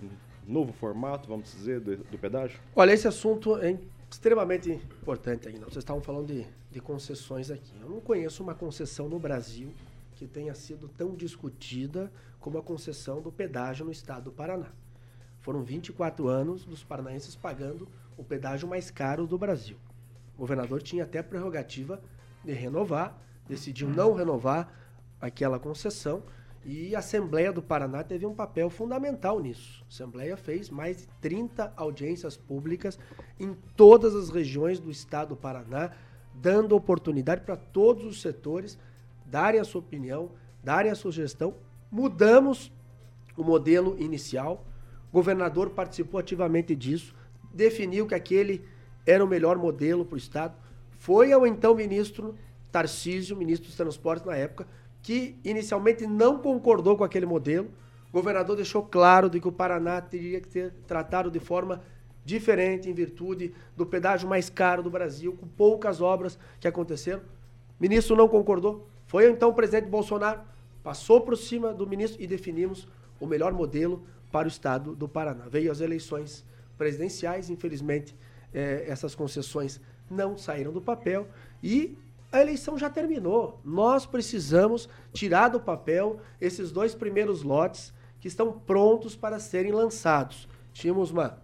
[0.47, 2.59] novo formato, vamos dizer, do, do pedágio?
[2.75, 3.77] Olha, esse assunto é
[4.09, 5.65] extremamente importante ainda.
[5.65, 7.73] Vocês estavam falando de, de concessões aqui.
[7.79, 9.71] Eu não conheço uma concessão no Brasil
[10.15, 14.71] que tenha sido tão discutida como a concessão do pedágio no estado do Paraná.
[15.39, 19.77] Foram 24 anos dos paranaenses pagando o pedágio mais caro do Brasil.
[20.35, 22.01] O governador tinha até a prerrogativa
[22.43, 23.17] de renovar,
[23.47, 24.73] decidiu não renovar
[25.21, 26.23] aquela concessão
[26.65, 29.83] e a Assembleia do Paraná teve um papel fundamental nisso.
[29.85, 32.99] A Assembleia fez mais de 30 audiências públicas
[33.39, 35.91] em todas as regiões do estado do Paraná,
[36.33, 38.77] dando oportunidade para todos os setores
[39.25, 40.31] darem a sua opinião,
[40.63, 41.55] darem a sugestão.
[41.91, 42.71] Mudamos
[43.37, 44.65] o modelo inicial,
[45.09, 47.15] o governador participou ativamente disso,
[47.53, 48.63] definiu que aquele
[49.05, 50.55] era o melhor modelo para o Estado.
[50.91, 52.35] Foi ao então ministro
[52.71, 54.67] Tarcísio, ministro dos Transportes na época,
[55.01, 57.69] que inicialmente não concordou com aquele modelo.
[58.09, 61.81] O governador deixou claro de que o Paraná teria que ser tratado de forma
[62.25, 67.21] diferente em virtude do pedágio mais caro do Brasil, com poucas obras que aconteceram.
[67.21, 68.87] O ministro não concordou.
[69.07, 70.41] Foi então o presidente Bolsonaro,
[70.83, 72.87] passou por cima do ministro e definimos
[73.19, 75.45] o melhor modelo para o estado do Paraná.
[75.49, 76.45] Veio as eleições
[76.77, 78.15] presidenciais, infelizmente
[78.53, 81.27] eh, essas concessões não saíram do papel
[81.61, 81.97] e
[82.31, 83.59] a eleição já terminou.
[83.63, 90.47] Nós precisamos tirar do papel esses dois primeiros lotes que estão prontos para serem lançados.
[90.71, 91.41] Tínhamos uma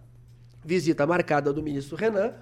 [0.64, 2.34] visita marcada do ministro Renan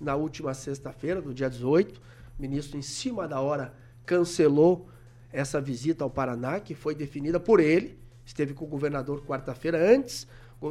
[0.00, 2.00] na última sexta-feira, do dia 18.
[2.38, 3.72] O ministro, em cima da hora,
[4.04, 4.88] cancelou
[5.32, 7.98] essa visita ao Paraná, que foi definida por ele.
[8.24, 10.26] Esteve com o governador quarta-feira antes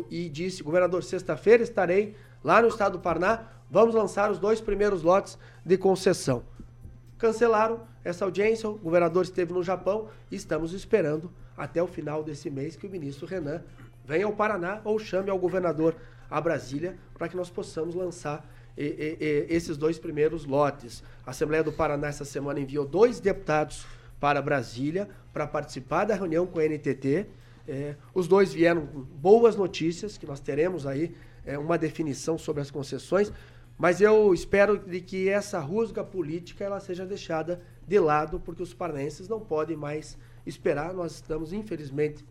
[0.10, 3.48] e disse: governador, sexta-feira estarei lá no estado do Paraná.
[3.70, 6.44] Vamos lançar os dois primeiros lotes de concessão
[7.22, 8.68] cancelaram essa audiência.
[8.68, 12.90] O governador esteve no Japão e estamos esperando até o final desse mês que o
[12.90, 13.62] ministro Renan
[14.04, 15.96] venha ao Paraná ou chame ao governador
[16.30, 18.44] a Brasília para que nós possamos lançar
[18.76, 21.04] e, e, e, esses dois primeiros lotes.
[21.24, 23.86] A Assembleia do Paraná essa semana enviou dois deputados
[24.20, 27.28] para Brasília para participar da reunião com a NTT.
[27.68, 32.62] É, os dois vieram com boas notícias, que nós teremos aí é, uma definição sobre
[32.62, 33.32] as concessões,
[33.82, 38.76] mas eu espero de que essa rusga política ela seja deixada de lado, porque os
[38.76, 40.94] paranaenses não podem mais esperar.
[40.94, 42.24] Nós estamos, infelizmente,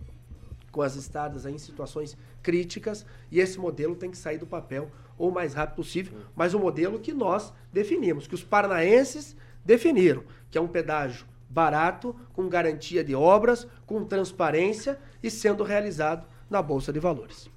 [0.70, 5.32] com as estradas em situações críticas e esse modelo tem que sair do papel o
[5.32, 10.60] mais rápido possível, mas o modelo que nós definimos, que os paranaenses definiram, que é
[10.60, 17.00] um pedágio barato, com garantia de obras, com transparência e sendo realizado na Bolsa de
[17.00, 17.50] Valores.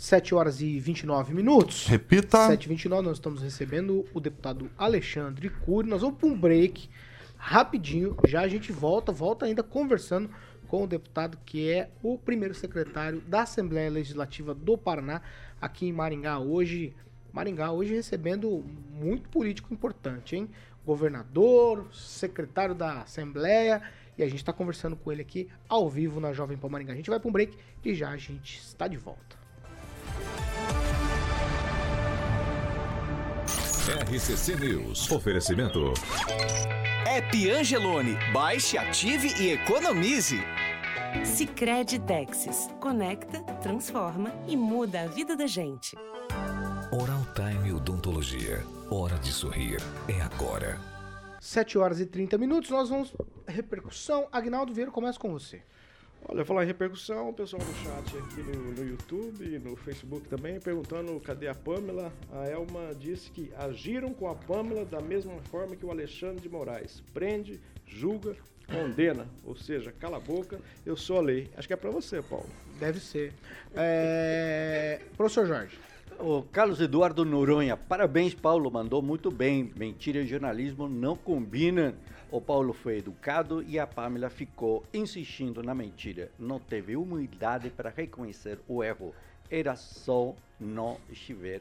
[0.00, 1.86] 7 horas e 29 minutos.
[1.86, 2.46] Repita.
[2.46, 5.90] 7 e 29 nós estamos recebendo o deputado Alexandre Cury.
[5.90, 6.88] Nós vamos para um break
[7.36, 8.16] rapidinho.
[8.26, 10.30] Já a gente volta, volta ainda conversando
[10.66, 15.20] com o deputado que é o primeiro secretário da Assembleia Legislativa do Paraná,
[15.60, 16.96] aqui em Maringá hoje.
[17.30, 18.64] Maringá hoje recebendo
[18.98, 20.48] muito político importante, hein?
[20.82, 23.82] Governador, secretário da Assembleia,
[24.16, 26.94] e a gente está conversando com ele aqui ao vivo na Jovem Pan Maringá.
[26.94, 29.39] A gente vai para um break e já a gente está de volta.
[34.10, 35.10] RCC News.
[35.10, 35.92] Oferecimento.
[37.06, 38.16] App Angelone.
[38.32, 40.38] Baixe, ative e economize.
[41.24, 42.68] Sicredi Texas.
[42.80, 45.96] Conecta, transforma e muda a vida da gente.
[46.92, 48.64] Oral Time Odontologia.
[48.90, 49.80] Hora de sorrir.
[50.08, 50.78] É agora.
[51.40, 52.70] 7 horas e 30 minutos.
[52.70, 53.12] Nós vamos.
[53.46, 54.28] Repercussão.
[54.30, 55.62] Agnaldo Vieira, começa com você.
[56.28, 60.60] Olha, falar em repercussão, o pessoal no chat aqui no, no YouTube, no Facebook também,
[60.60, 62.12] perguntando cadê a Pamela.
[62.32, 66.48] A Elma disse que agiram com a Pamela da mesma forma que o Alexandre de
[66.48, 67.02] Moraes.
[67.12, 68.36] Prende, julga,
[68.70, 69.26] condena.
[69.44, 71.48] Ou seja, cala a boca, eu sou a lei.
[71.56, 72.48] Acho que é para você, Paulo.
[72.78, 73.32] Deve ser.
[73.74, 75.00] É...
[75.16, 75.78] Professor Jorge.
[76.18, 79.72] O Carlos Eduardo Noronha, parabéns, Paulo, mandou muito bem.
[79.74, 81.94] Mentira e jornalismo não combinam.
[82.32, 86.30] O Paulo foi educado e a Pamela ficou insistindo na mentira.
[86.38, 89.12] Não teve humildade para reconhecer o erro.
[89.50, 91.60] Era só não estiver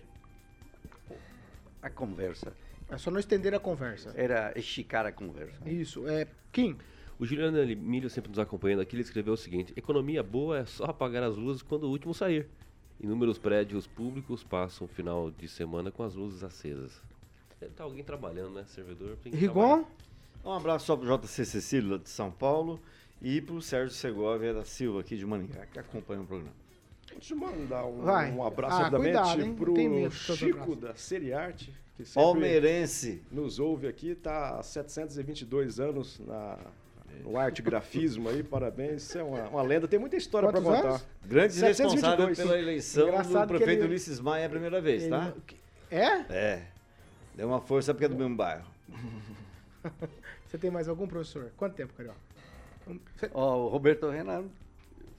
[1.82, 2.54] a conversa.
[2.88, 4.14] É só não estender a conversa.
[4.16, 5.58] Era esticar a conversa.
[5.68, 6.08] Isso.
[6.08, 6.78] É, Kim,
[7.20, 10.86] O Juliano Emílio, sempre nos acompanhando aqui, ele escreveu o seguinte: Economia boa é só
[10.86, 12.48] apagar as luzes quando o último sair.
[13.00, 17.02] Inúmeros prédios públicos passam o final de semana com as luzes acesas.
[17.60, 18.66] Deve estar alguém trabalhando, né?
[18.68, 19.18] Servidor.
[19.24, 19.84] tem que Rigon,
[20.44, 22.80] Um abraço só pro JC Cecílio, lá de São Paulo,
[23.22, 26.54] e pro Sérgio Segovia da Silva, aqui de Maningá, que acompanha o programa.
[27.12, 28.32] Deixa eu mandar um, Vai.
[28.32, 33.22] um abraço Ah, rapidamente de todo Chico da Seriarte, que sempre Palmeirense.
[33.32, 36.58] nos ouve aqui, tá há 722 anos na,
[37.24, 39.04] no arte grafismo aí, parabéns.
[39.04, 40.88] Isso é uma, uma lenda, tem muita história para contar.
[40.88, 41.06] anos?
[41.26, 41.94] Grande 722.
[41.94, 45.34] responsável pela eleição Engraçado do prefeito ele- Ulisses Maia a primeira vez, ele- tá?
[45.92, 46.06] É?
[46.30, 46.68] É.
[47.36, 48.66] Deu uma força porque é do mesmo bairro.
[50.50, 51.52] Você tem mais algum, professor?
[51.56, 52.18] Quanto tempo, Carioca?
[53.16, 54.46] Você- Ó, o Roberto Renan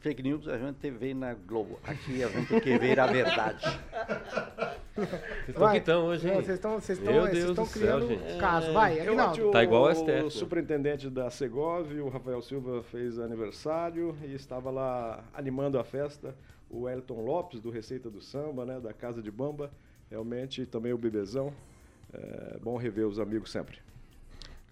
[0.00, 1.78] fake news a gente vê na Globo.
[1.84, 3.64] Aqui a gente quer ver a verdade.
[4.96, 6.34] Vocês estão estão hoje, hein?
[6.42, 6.80] Vocês estão-
[7.66, 8.38] criando céu, gente.
[8.40, 8.72] caso.
[8.72, 9.42] Vai, Aguinaldo.
[9.42, 10.30] acho Tá igual a o STF, né?
[10.30, 16.34] superintendente da Segov, o Rafael Silva, fez aniversário e estava lá animando a festa.
[16.68, 19.70] O Elton Lopes, do Receita do Samba, né, da Casa de Bamba.
[20.10, 21.52] Realmente, também o Bebezão.
[22.12, 23.78] É bom rever os amigos sempre.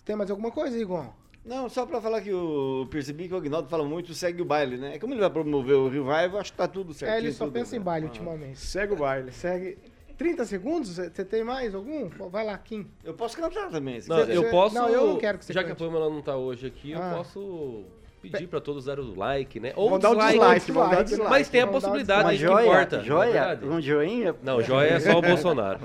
[0.08, 1.04] Tem mais alguma coisa, Igor?
[1.44, 4.78] Não, só pra falar que eu percebi que o Agnaldo fala muito segue o baile,
[4.78, 4.98] né?
[4.98, 7.12] Como ele vai promover o revival, acho que tá tudo certo.
[7.12, 8.58] É, ele só pensa em baile ultimamente.
[8.58, 9.30] Segue o baile.
[9.32, 9.76] Segue.
[10.16, 10.96] 30 segundos?
[10.96, 12.08] Você tem mais algum?
[12.30, 12.86] Vai lá, Kim.
[13.04, 14.34] Eu posso cantar também, se Não, quiser.
[14.34, 14.74] eu posso.
[14.74, 15.84] Não, eu não quero que você Já que a cante.
[15.84, 17.10] Pamela não tá hoje aqui, Ah.
[17.12, 17.84] eu posso
[18.22, 19.74] pedir pra todos darem o like, né?
[19.76, 21.30] Vão dar o dislike, dar o dislike.
[21.30, 22.96] Mas tem a dar possibilidade, Uma isso que importa.
[22.96, 23.66] não é joia, verdade?
[23.66, 24.34] um joinha.
[24.42, 25.80] Não, joia é só o Bolsonaro.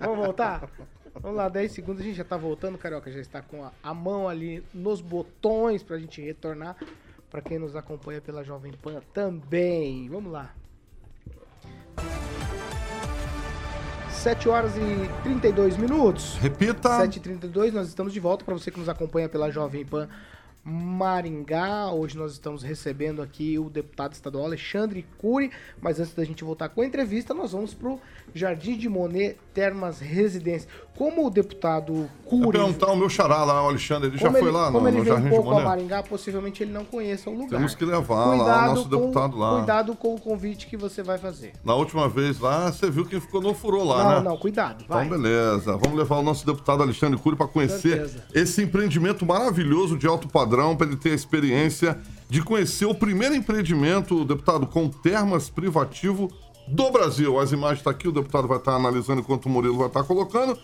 [0.00, 0.62] Vamos voltar?
[1.14, 3.92] Vamos lá, 10 segundos, a gente já tá voltando, Carioca já está com a, a
[3.92, 6.76] mão ali nos botões pra gente retornar.
[7.30, 10.08] Pra quem nos acompanha pela Jovem Pan também.
[10.08, 10.52] Vamos lá.
[14.10, 16.34] 7 horas e 32 minutos.
[16.36, 16.88] Repita.
[17.06, 20.08] 7h32, nós estamos de volta para você que nos acompanha pela Jovem Pan
[20.62, 21.90] Maringá.
[21.90, 26.68] Hoje nós estamos recebendo aqui o deputado estadual Alexandre Cury, mas antes da gente voltar
[26.68, 27.98] com a entrevista, nós vamos pro
[28.34, 30.68] Jardim de Monet Termas Residência.
[30.96, 34.42] Como o deputado Vou Cury perguntar ao meu xará lá, o Alexandre, ele já foi
[34.42, 35.66] ele, lá no, no Jardim de pouco a Monet?
[35.66, 37.48] Maringá, possivelmente ele não conheça o lugar.
[37.48, 39.56] Temos que levar lá o nosso com- deputado lá.
[39.56, 41.52] Cuidado com o convite que você vai fazer.
[41.64, 44.28] Na última vez lá, você viu quem ficou no furou lá, não, né?
[44.28, 44.84] não, cuidado.
[44.86, 45.06] Vai.
[45.06, 45.76] Então, beleza.
[45.78, 48.24] Vamos levar o nosso deputado Alexandre Cury para conhecer Certeza.
[48.34, 53.34] esse empreendimento maravilhoso de alto padrão, para ele ter a experiência de conhecer o primeiro
[53.34, 56.28] empreendimento, deputado, com termas privativo
[56.70, 57.38] do Brasil.
[57.38, 60.58] As imagens estão aqui, o deputado vai estar analisando enquanto o Murilo vai estar colocando.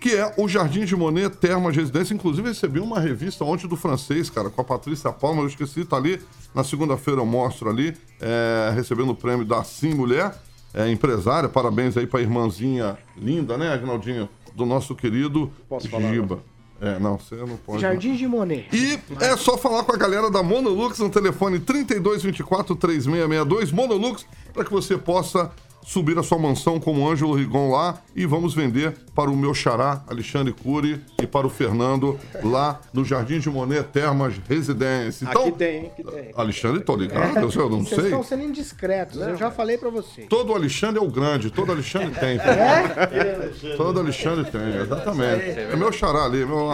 [0.00, 2.14] Que é o Jardim de Monet Termas Residência.
[2.14, 5.42] Inclusive, recebi uma revista ontem do francês, cara, com a Patrícia Palma.
[5.42, 6.20] Eu esqueci, tá ali.
[6.54, 10.34] Na segunda-feira eu mostro ali, é, recebendo o prêmio da Sim Mulher,
[10.72, 11.48] é, empresária.
[11.48, 14.28] Parabéns aí pra irmãzinha linda, né, Agnaldinho?
[14.54, 16.40] Do nosso querido Posso falar, Giba.
[16.80, 17.80] É, não, você não pode.
[17.80, 18.68] Jardim de Monet.
[18.72, 24.64] E é só falar com a galera da Monolux no telefone 3224 3662 Monolux para
[24.64, 25.50] que você possa
[25.88, 29.54] subir a sua mansão como o Ângelo Rigon lá e vamos vender para o meu
[29.54, 35.24] xará Alexandre Cury e para o Fernando lá no Jardim de Monet Termas Residência.
[35.24, 36.30] Então, Aqui tem, aqui tem.
[36.36, 38.04] Alexandre, tô ligado, eu, eu não Vocês sei.
[38.04, 40.28] estão sendo indiscretos, eu já falei pra vocês.
[40.28, 42.36] Todo Alexandre é o grande, todo Alexandre tem.
[42.36, 43.74] É?
[43.78, 45.58] Todo Alexandre tem, exatamente.
[45.58, 46.68] É meu xará ali, meu,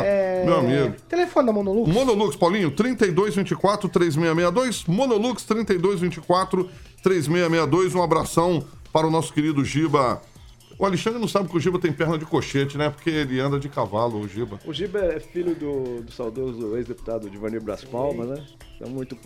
[0.44, 0.96] meu amigo.
[1.08, 1.88] Telefone da Monolux.
[1.92, 4.86] Monolux, Paulinho, 3224 3662.
[4.86, 6.68] Monolux 3224
[7.00, 7.94] 3662.
[7.94, 8.64] Um abração
[8.94, 10.22] para o nosso querido Giba.
[10.78, 12.90] O Alexandre não sabe que o Giba tem perna de cochete, né?
[12.90, 14.60] Porque ele anda de cavalo, o Giba.
[14.64, 18.46] O Giba é filho do, do saudoso ex-deputado Divanir Bras Palma, né?
[18.80, 19.18] É muito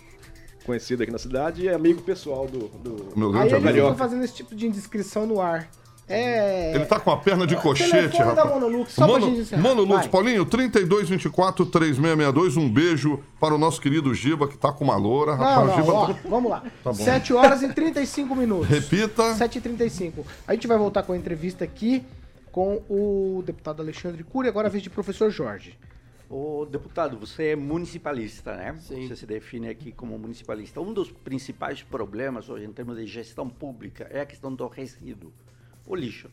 [0.65, 3.81] conhecido aqui na cidade e é amigo pessoal do, do Meu Aí grande ele fica
[3.83, 3.95] amigo.
[3.95, 5.69] fazendo esse tipo de indiscrição no ar.
[6.09, 6.73] É.
[6.75, 8.49] Ele tá com a perna de cochete, Telefone da rapaz.
[8.61, 9.45] Monolux, só pra Mono.
[9.57, 10.09] Monolux, Vai.
[10.09, 12.57] Paulinho, 3224 3662.
[12.57, 15.35] Um beijo para o nosso querido Giba, que tá com uma loura.
[15.35, 16.59] Não, Rapaz, o não, Giba ó, tá- vamos lá.
[16.83, 16.93] Tá bom.
[16.93, 18.67] 7 horas e 35 minutos.
[18.67, 19.35] Repita.
[19.35, 20.25] 7h35.
[20.47, 22.03] A gente vai voltar com a entrevista aqui
[22.51, 25.77] com o deputado Alexandre Cury, agora a vez de professor Jorge.
[26.27, 28.75] Ô, deputado, você é municipalista, né?
[28.79, 30.79] Você se define aqui como municipalista.
[30.79, 35.31] Um dos principais problemas hoje em termos de gestão pública é a questão do resíduo,
[35.89, 36.29] o lixo.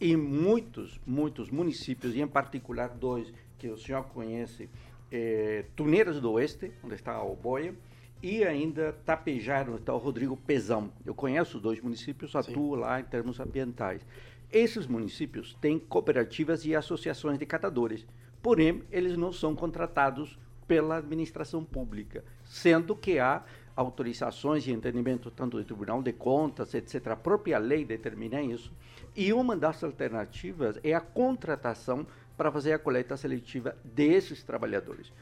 [0.00, 4.68] Em muitos, muitos municípios, e em particular dois que o senhor conhece,
[5.10, 7.74] é, Tuneiras do Oeste, onde está o Boia,
[8.22, 10.92] e ainda Tapejar, onde está o Rodrigo Pezão.
[11.04, 14.06] Eu conheço os dois municípios, atuo lá em termos ambientais.
[14.50, 18.06] Esses municípios têm cooperativas e associações de catadores,
[18.42, 23.44] porém, eles não são contratados pela administração pública, sendo que há
[23.74, 27.08] autorizações e entendimento tanto do Tribunal de Contas, etc.
[27.08, 28.72] A própria lei determina isso.
[29.14, 32.06] E uma das alternativas é a contratação
[32.36, 35.12] para fazer a coleta seletiva desses trabalhadores.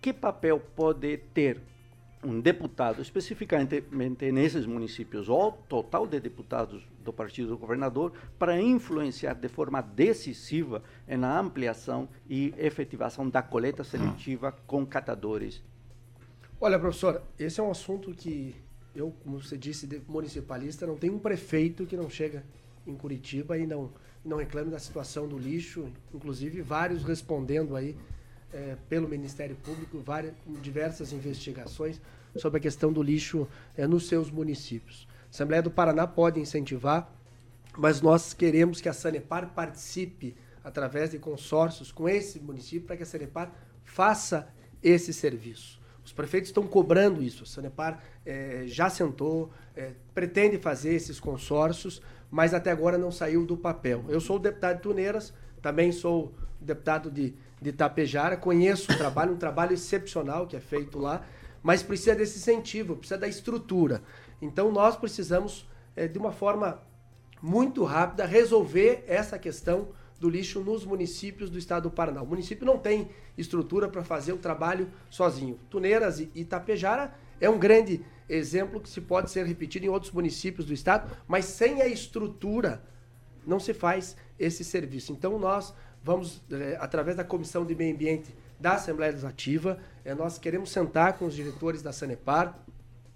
[0.00, 1.60] Que papel pode ter
[2.24, 3.82] um deputado, especificamente
[4.32, 10.82] nesses municípios, ou total de deputados do partido do governador, para influenciar de forma decisiva
[11.08, 15.62] na ampliação e efetivação da coleta seletiva com catadores?
[16.64, 18.54] Olha, professor, esse é um assunto que
[18.94, 22.44] eu, como você disse, municipalista, não tem um prefeito que não chega
[22.86, 23.90] em Curitiba e não,
[24.24, 27.96] não reclame da situação do lixo, inclusive vários respondendo aí
[28.52, 32.00] eh, pelo Ministério Público, várias, diversas investigações
[32.36, 35.08] sobre a questão do lixo eh, nos seus municípios.
[35.24, 37.12] A Assembleia do Paraná pode incentivar,
[37.76, 43.02] mas nós queremos que a Sanepar participe através de consórcios com esse município para que
[43.02, 44.46] a Sanepar faça
[44.80, 45.81] esse serviço.
[46.04, 47.44] Os prefeitos estão cobrando isso.
[47.44, 53.46] A Sanepar eh, já sentou, eh, pretende fazer esses consórcios, mas até agora não saiu
[53.46, 54.04] do papel.
[54.08, 59.36] Eu sou deputado de Tuneiras, também sou deputado de, de Itapejara, conheço o trabalho, um
[59.36, 61.24] trabalho excepcional que é feito lá,
[61.62, 64.02] mas precisa desse incentivo, precisa da estrutura.
[64.40, 66.80] Então nós precisamos, eh, de uma forma
[67.40, 69.88] muito rápida, resolver essa questão
[70.22, 72.22] do lixo nos municípios do estado do Paraná.
[72.22, 75.58] O município não tem estrutura para fazer o trabalho sozinho.
[75.68, 80.64] Tuneiras e Itapejara é um grande exemplo que se pode ser repetido em outros municípios
[80.64, 82.84] do estado, mas sem a estrutura
[83.44, 85.10] não se faz esse serviço.
[85.10, 90.38] Então nós vamos, eh, através da Comissão de Meio Ambiente da Assembleia Legislativa, eh, nós
[90.38, 92.56] queremos sentar com os diretores da Sanepar,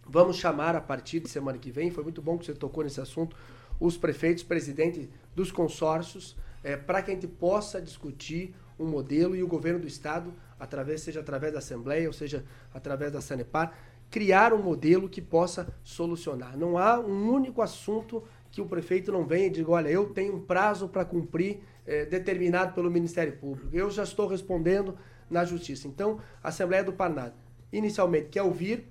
[0.04, 3.00] vamos chamar a partir de semana que vem, foi muito bom que você tocou nesse
[3.00, 3.36] assunto,
[3.78, 6.36] os prefeitos, presidente dos consórcios,
[6.66, 11.00] eh, para que a gente possa discutir um modelo e o governo do estado, através
[11.00, 12.44] seja através da Assembleia ou seja
[12.74, 13.72] através da Sanepar,
[14.10, 16.58] criar um modelo que possa solucionar.
[16.58, 20.34] Não há um único assunto que o prefeito não venha e diga, olha, eu tenho
[20.34, 23.68] um prazo para cumprir eh, determinado pelo Ministério Público.
[23.72, 24.98] Eu já estou respondendo
[25.30, 25.86] na Justiça.
[25.86, 27.30] Então, a Assembleia do Paraná,
[27.72, 28.88] inicialmente, quer ouvir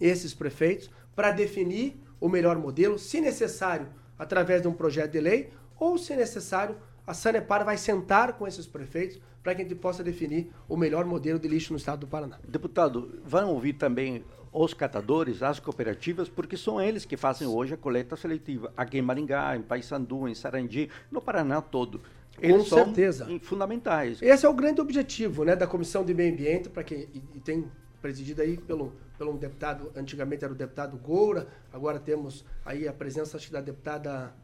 [0.00, 5.50] esses prefeitos para definir o melhor modelo, se necessário, através de um projeto de lei,
[5.80, 6.76] ou, se necessário,
[7.06, 11.04] a Sanepar vai sentar com esses prefeitos para que a gente possa definir o melhor
[11.04, 12.38] modelo de lixo no estado do Paraná.
[12.46, 17.76] Deputado, vão ouvir também os catadores, as cooperativas, porque são eles que fazem hoje a
[17.76, 18.72] coleta seletiva.
[18.76, 22.00] Aqui em Maringá, em Paysandu, em Sarandi, no Paraná todo.
[22.40, 23.26] Eles Com certeza.
[23.26, 24.20] são fundamentais.
[24.20, 27.40] Esse é o grande objetivo né, da Comissão de Meio Ambiente, para quem e, e
[27.40, 27.64] tem
[28.00, 32.92] presidido aí pelo, pelo um deputado, antigamente era o deputado Goura, agora temos aí a
[32.92, 34.34] presença acho que da deputada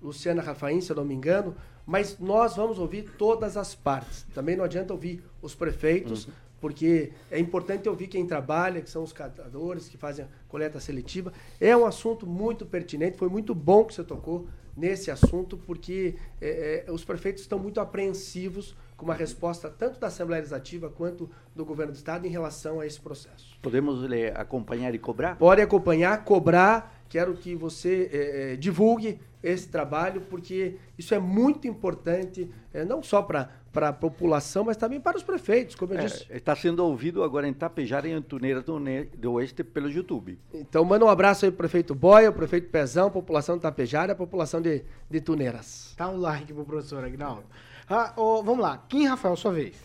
[0.00, 1.56] Luciana Rafaim, se eu não me engano,
[1.88, 4.26] mas nós vamos ouvir todas as partes.
[4.34, 6.32] Também não adianta ouvir os prefeitos, Uhum.
[6.60, 11.32] porque é importante ouvir quem trabalha, que são os catadores, que fazem a coleta seletiva.
[11.58, 16.84] É um assunto muito pertinente, foi muito bom que você tocou nesse assunto, porque é,
[16.86, 21.64] é, os prefeitos estão muito apreensivos com uma resposta tanto da Assembleia Legislativa quanto do
[21.64, 23.56] Governo do Estado em relação a esse processo.
[23.62, 25.36] Podemos lhe acompanhar e cobrar?
[25.36, 26.97] Pode acompanhar, cobrar.
[27.08, 33.22] Quero que você eh, divulgue esse trabalho, porque isso é muito importante, eh, não só
[33.22, 36.26] para a população, mas também para os prefeitos, como eu disse.
[36.28, 38.78] É, está sendo ouvido agora em Tapejara e em Tuneira do,
[39.16, 40.38] do Oeste pelo YouTube.
[40.52, 44.14] Então, manda um abraço aí pro prefeito Boia, o prefeito Pezão, população de Tapejara e
[44.14, 45.94] a população de, de Tuneiras.
[45.96, 47.44] Dá um like pro professor Agnaldo.
[47.88, 48.84] Ah, ô, vamos lá.
[48.88, 49.76] Kim Rafael, sua vez.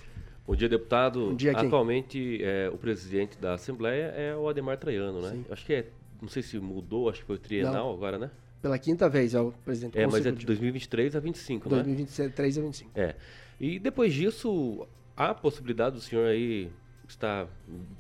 [0.46, 1.28] Bom dia, deputado.
[1.28, 1.68] Bom dia, Kim.
[1.68, 5.40] Atualmente, é, o presidente da Assembleia é o Ademar Traiano, né?
[5.48, 5.88] Eu Acho que é,
[6.24, 7.94] não sei se mudou, acho que foi o trienal Não.
[7.94, 8.32] agora, né?
[8.62, 10.48] Pela quinta vez é o presidente É, mas é de consecutivo.
[10.48, 11.76] 2023 a 25, né?
[11.84, 12.92] 2023 a 25.
[12.96, 13.16] É.
[13.60, 16.72] E depois disso, há a possibilidade do senhor aí
[17.08, 17.48] estar,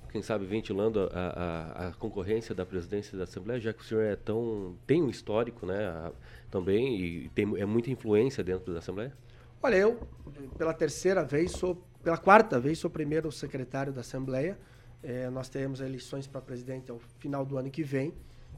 [0.09, 4.01] quem sabe, ventilando a, a- a concorrência da presidência da Assembleia, já que o senhor
[4.03, 4.75] é tão.
[4.87, 5.85] tem um histórico, né?
[5.85, 6.11] a-
[6.49, 9.11] também, e tem é muita influência dentro da Assembleia?
[9.61, 9.99] Olha, eu,
[10.57, 14.57] pela terceira vez, sou, pela quarta vez, sou primeiro secretário da Assembleia.
[15.03, 18.13] Eh, nós teremos eleições para presidente ao final do ano que vem.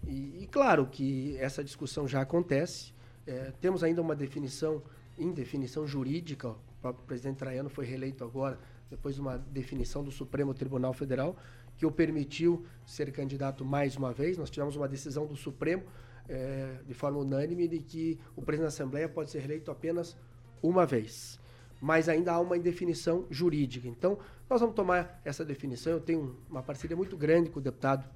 [0.05, 2.93] E, e claro que essa discussão já acontece.
[3.25, 4.83] Eh, temos ainda uma definição,
[5.17, 6.49] indefinição jurídica.
[6.49, 11.35] O próprio presidente Traiano foi reeleito agora, depois de uma definição do Supremo Tribunal Federal,
[11.75, 14.37] que o permitiu ser candidato mais uma vez.
[14.37, 15.83] Nós tivemos uma decisão do Supremo,
[16.29, 20.15] eh, de forma unânime, de que o presidente da Assembleia pode ser reeleito apenas
[20.61, 21.39] uma vez.
[21.82, 23.88] Mas ainda há uma indefinição jurídica.
[23.88, 24.17] Então,
[24.49, 25.91] nós vamos tomar essa definição.
[25.93, 28.07] Eu tenho uma parceria muito grande com o deputado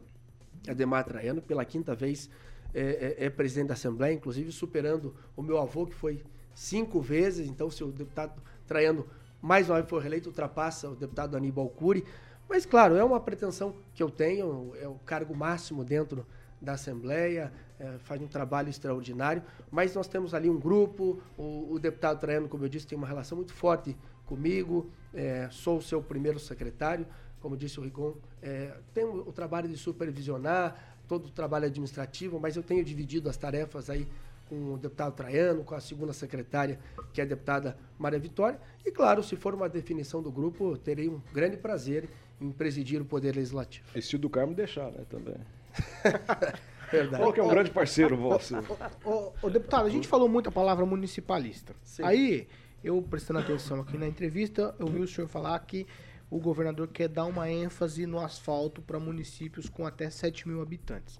[0.67, 2.29] Ademar Traiano, pela quinta vez
[2.73, 6.21] é, é- é presidente da Assembleia, inclusive superando o meu avô, que foi
[6.53, 7.47] cinco vezes.
[7.47, 9.07] Então, se o deputado Traiano
[9.41, 12.03] mais uma vez for reeleito, ultrapassa o deputado Aníbal Cury.
[12.47, 16.25] Mas, claro, é uma pretensão que eu tenho, é o cargo máximo dentro
[16.61, 21.79] da Assembleia, é, faz um trabalho extraordinário, mas nós temos ali um grupo, o, o
[21.79, 26.03] deputado Traiano, como eu disse, tem uma relação muito forte comigo, é, sou o seu
[26.03, 27.07] primeiro secretário,
[27.39, 32.55] como disse o Rigon, é, tenho o trabalho de supervisionar, todo o trabalho administrativo, mas
[32.55, 34.07] eu tenho dividido as tarefas aí
[34.47, 36.79] com o deputado Traiano, com a segunda secretária,
[37.13, 40.77] que é a deputada Maria Vitória, e claro, se for uma definição do grupo, eu
[40.77, 42.09] terei um grande prazer
[42.41, 43.85] em presidir o Poder Legislativo.
[43.95, 45.35] E se o do Carmo deixar, né, também.
[46.91, 47.23] Verdade.
[47.23, 48.55] Qual que é um grande parceiro vosso?
[49.05, 51.75] Ô, ô, deputado, a gente falou muito a palavra municipalista.
[51.83, 52.03] Sim.
[52.03, 52.47] Aí,
[52.83, 55.85] eu prestando atenção aqui na entrevista, eu vi o senhor falar que
[56.29, 61.19] o governador quer dar uma ênfase no asfalto para municípios com até 7 mil habitantes.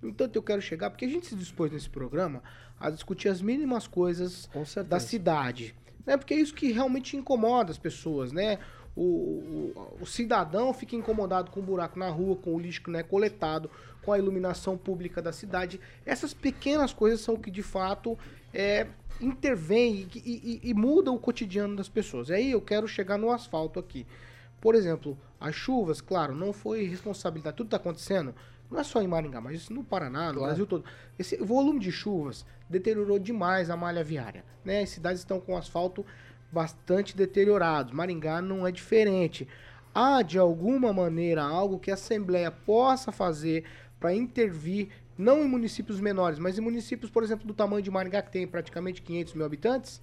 [0.00, 2.42] No entanto, eu quero chegar, porque a gente se dispôs nesse programa
[2.78, 4.50] a discutir as mínimas coisas
[4.88, 5.76] da cidade.
[6.04, 6.16] Né?
[6.16, 8.58] Porque é isso que realmente incomoda as pessoas, né?
[8.94, 12.90] O, o, o cidadão fica incomodado com o buraco na rua, com o lixo que
[12.90, 13.70] não é coletado,
[14.02, 15.80] com a iluminação pública da cidade.
[16.04, 18.18] Essas pequenas coisas são o que de fato
[18.52, 18.86] é,
[19.20, 22.28] intervém e, e, e muda o cotidiano das pessoas.
[22.28, 24.06] E aí eu quero chegar no asfalto aqui.
[24.60, 27.56] Por exemplo, as chuvas, claro, não foi responsabilidade.
[27.56, 28.34] Tudo está acontecendo,
[28.70, 30.46] não é só em Maringá, mas isso no Paraná, no Claro.
[30.46, 30.84] Brasil todo.
[31.18, 34.44] Esse volume de chuvas deteriorou demais a malha viária.
[34.64, 34.82] Né?
[34.82, 36.04] As cidades estão com asfalto
[36.52, 37.94] bastante deteriorado.
[37.94, 39.48] Maringá não é diferente.
[39.94, 43.64] Há, de alguma maneira, algo que a Assembleia possa fazer
[43.98, 48.22] para intervir, não em municípios menores, mas em municípios, por exemplo, do tamanho de Maringá,
[48.22, 50.00] que tem praticamente 500 mil habitantes?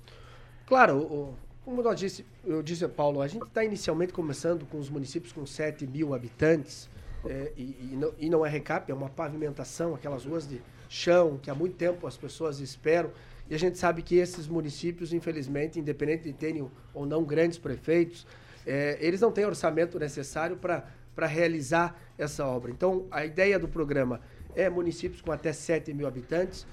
[0.66, 1.36] Claro,
[1.66, 5.46] como nós disse, eu disse, Paulo, a gente está inicialmente começando com os municípios com
[5.46, 6.90] 7 mil habitantes,
[7.26, 11.38] é, e, e não, e não é recap, é uma pavimentação, aquelas ruas de chão
[11.42, 13.12] que há muito tempo as pessoas esperam.
[13.50, 18.28] E a gente sabe que esses municípios, infelizmente, independente de terem ou não grandes prefeitos,
[18.66, 22.72] é, eles não têm orçamento necessário para realizar essa obra.
[22.72, 24.22] Então, a ideia do programa
[24.56, 26.68] é municípios com até 7 mil habitantes,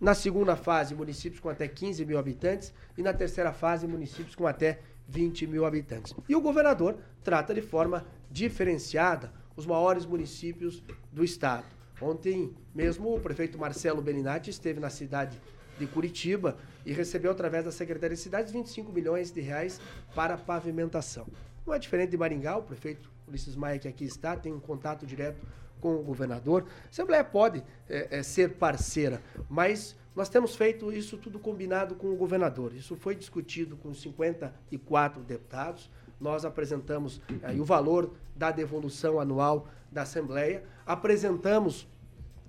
[0.00, 2.74] na segunda fase, municípios com até 15 mil habitantes.
[2.98, 6.14] E na terceira fase, municípios com até 20 mil habitantes.
[6.28, 10.82] E o governador trata de forma diferenciada os maiores municípios
[11.12, 11.64] do estado.
[12.02, 15.40] Ontem mesmo o prefeito Marcelo Beninati esteve na cidade
[15.78, 19.80] de Curitiba e recebeu através da Secretaria de Cidades 25 milhões de reais
[20.14, 21.26] para pavimentação.
[21.66, 25.06] Não é diferente de Maringá, o prefeito Ulisses Maia que aqui está, tem um contato
[25.06, 25.46] direto
[25.80, 26.66] com o governador.
[26.84, 32.12] A Assembleia pode é, é, ser parceira, mas nós temos feito isso tudo combinado com
[32.12, 32.74] o governador.
[32.74, 35.90] Isso foi discutido com 54 deputados.
[36.20, 41.86] Nós apresentamos aí o valor da devolução anual da Assembleia, apresentamos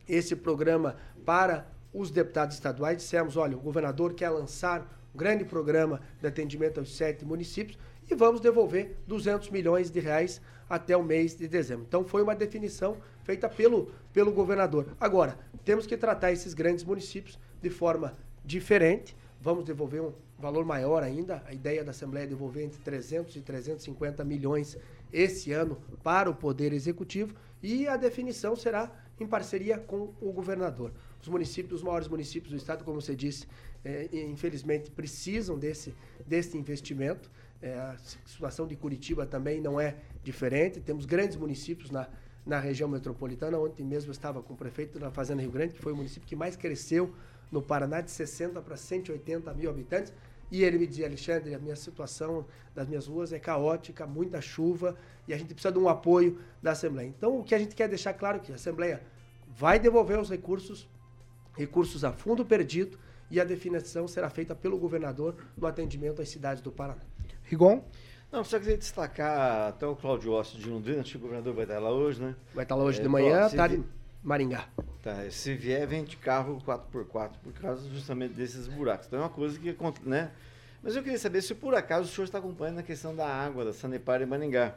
[0.08, 0.96] esse programa
[1.26, 2.98] para os deputados estaduais.
[2.98, 4.82] Dissemos, olha, o governador quer lançar
[5.14, 7.80] um grande programa de atendimento aos sete municípios
[8.10, 11.86] e vamos devolver 200 milhões de reais até o mês de dezembro.
[11.88, 14.96] Então foi uma definição feita pelo, pelo governador.
[15.00, 19.16] Agora, temos que tratar esses grandes municípios de forma diferente.
[19.42, 21.42] Vamos devolver um valor maior ainda.
[21.48, 24.78] A ideia da Assembleia é devolver entre 300 e 350 milhões
[25.14, 27.34] esse ano para o Poder Executivo
[27.64, 30.92] e a definição será em parceria com o governador.
[31.26, 33.48] Os municípios, os maiores municípios do estado, como você disse,
[33.84, 35.92] eh, infelizmente precisam desse,
[36.24, 37.32] desse investimento.
[37.64, 40.80] Eh, a situação de Curitiba também não é diferente.
[40.80, 42.08] Temos grandes municípios na,
[42.46, 43.58] na região metropolitana.
[43.58, 46.28] Ontem mesmo eu estava com o prefeito da Fazenda Rio Grande, que foi o município
[46.28, 47.12] que mais cresceu
[47.52, 50.14] no Paraná, de 60 para 180 mil habitantes.
[50.52, 52.46] E ele me dizia, Alexandre, a minha situação
[52.76, 54.96] das minhas ruas é caótica, muita chuva,
[55.28, 57.08] e a gente precisa de um apoio da Assembleia.
[57.08, 59.02] Então, o que a gente quer deixar claro é que a Assembleia
[59.48, 60.88] vai devolver os recursos,
[61.58, 62.98] recursos a fundo perdido,
[63.32, 67.02] e a definição será feita pelo governador no atendimento às cidades do Paraná.
[67.44, 67.84] Rigon?
[68.32, 71.64] Não, só queria destacar até o Cláudio Ossi de Londrina, acho que o governador vai
[71.64, 72.36] estar lá hoje, né?
[72.54, 73.86] Vai estar lá hoje É, de manhã, tarde vi- em
[74.24, 74.68] Maringá.
[75.02, 79.08] Tá, se vier, vem de carro 4x4, por causa justamente desses buracos.
[79.08, 80.32] Então é uma coisa que, né?
[80.84, 83.64] Mas eu queria saber se por acaso o senhor está acompanhando a questão da água,
[83.66, 84.76] da Sanepar em Maringá.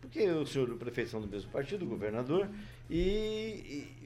[0.00, 2.48] Porque o senhor e o prefeito são do mesmo partido, o governador,
[2.88, 4.03] e, e,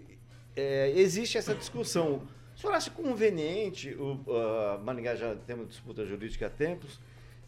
[0.58, 2.22] é, existe essa discussão.
[2.56, 4.20] O senhor acha conveniente, o
[4.74, 6.98] a Maringá já uma disputa jurídica há tempos,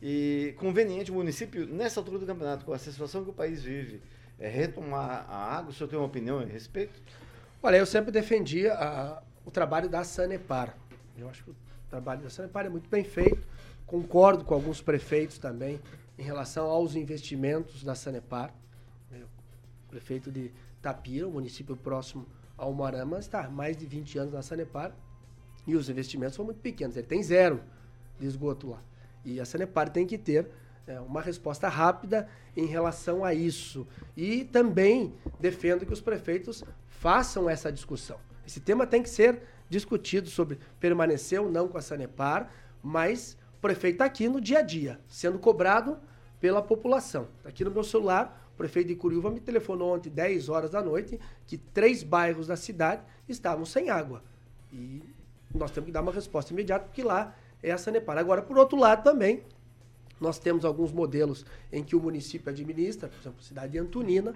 [0.01, 4.01] e conveniente o município, nessa altura do campeonato, com a situação que o país vive,
[4.39, 5.71] é, retomar a água?
[5.71, 7.03] O senhor tem uma opinião a respeito?
[7.63, 10.77] Olha, eu sempre defendi a- o trabalho da Sanepar.
[11.19, 11.57] Eu acho que o
[11.91, 13.47] trabalho da Sanepar é muito bem feito.
[13.87, 15.81] Concordo com alguns prefeitos também
[16.17, 18.55] em relação aos investimentos da Sanepar.
[19.13, 19.27] Eu,
[19.89, 20.51] prefeito de
[20.81, 22.25] Tapira, um município próximo
[22.61, 24.93] ao Moarama, está há mais de 20 anos na Sanepar
[25.67, 26.97] e os investimentos são muito pequenos.
[26.97, 27.61] Ele tem zero
[28.19, 28.83] de esgoto lá.
[29.25, 30.47] E a Sanepar tem que ter
[30.87, 33.87] é, uma resposta rápida em relação a isso.
[34.17, 38.19] E também defendo que os prefeitos façam essa discussão.
[38.47, 42.51] Esse tema tem que ser discutido sobre permanecer ou não com a Sanepar,
[42.83, 45.99] mas o prefeito está aqui no dia a dia, sendo cobrado
[46.41, 47.29] pela população.
[47.43, 51.19] Tá Aqui no meu celular, prefeito de Curiúva me telefonou ontem, 10 horas da noite,
[51.47, 54.23] que três bairros da cidade estavam sem água.
[54.71, 55.03] E
[55.55, 58.19] nós temos que dar uma resposta imediata, porque lá é a Sanepar.
[58.19, 59.43] Agora, por outro lado, também,
[60.21, 64.35] nós temos alguns modelos em que o município administra, por exemplo, a cidade de Antonina,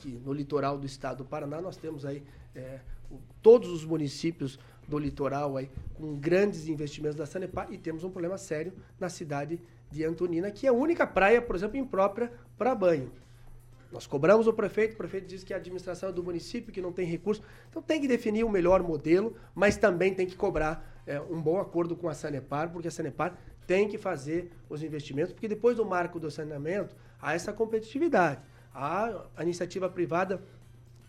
[0.00, 2.24] que no litoral do estado do Paraná nós temos aí
[2.56, 2.80] é,
[3.40, 4.58] todos os municípios
[4.88, 9.60] do litoral aí com grandes investimentos da Sanepar e temos um problema sério na cidade
[9.92, 13.12] de Antonina, que é a única praia, por exemplo, imprópria para banho.
[13.92, 16.92] Nós cobramos o prefeito, o prefeito diz que a administração é do município, que não
[16.92, 17.42] tem recurso.
[17.68, 21.58] Então tem que definir o melhor modelo, mas também tem que cobrar é, um bom
[21.58, 23.36] acordo com a Sanepar, porque a Sanepar
[23.66, 28.40] tem que fazer os investimentos, porque depois do marco do saneamento, há essa competitividade.
[28.72, 30.42] Há a iniciativa privada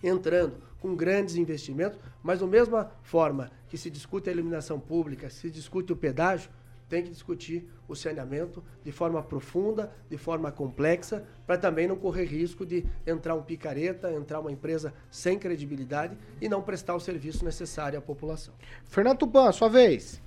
[0.04, 5.50] entrando com grandes investimentos, mas da mesma forma que se discute a iluminação pública, se
[5.50, 6.50] discute o pedágio,
[6.92, 12.26] tem que discutir o saneamento de forma profunda, de forma complexa, para também não correr
[12.26, 17.46] risco de entrar um picareta, entrar uma empresa sem credibilidade e não prestar o serviço
[17.46, 18.54] necessário à população.
[18.90, 20.22] Fernando Tupan, sua vez.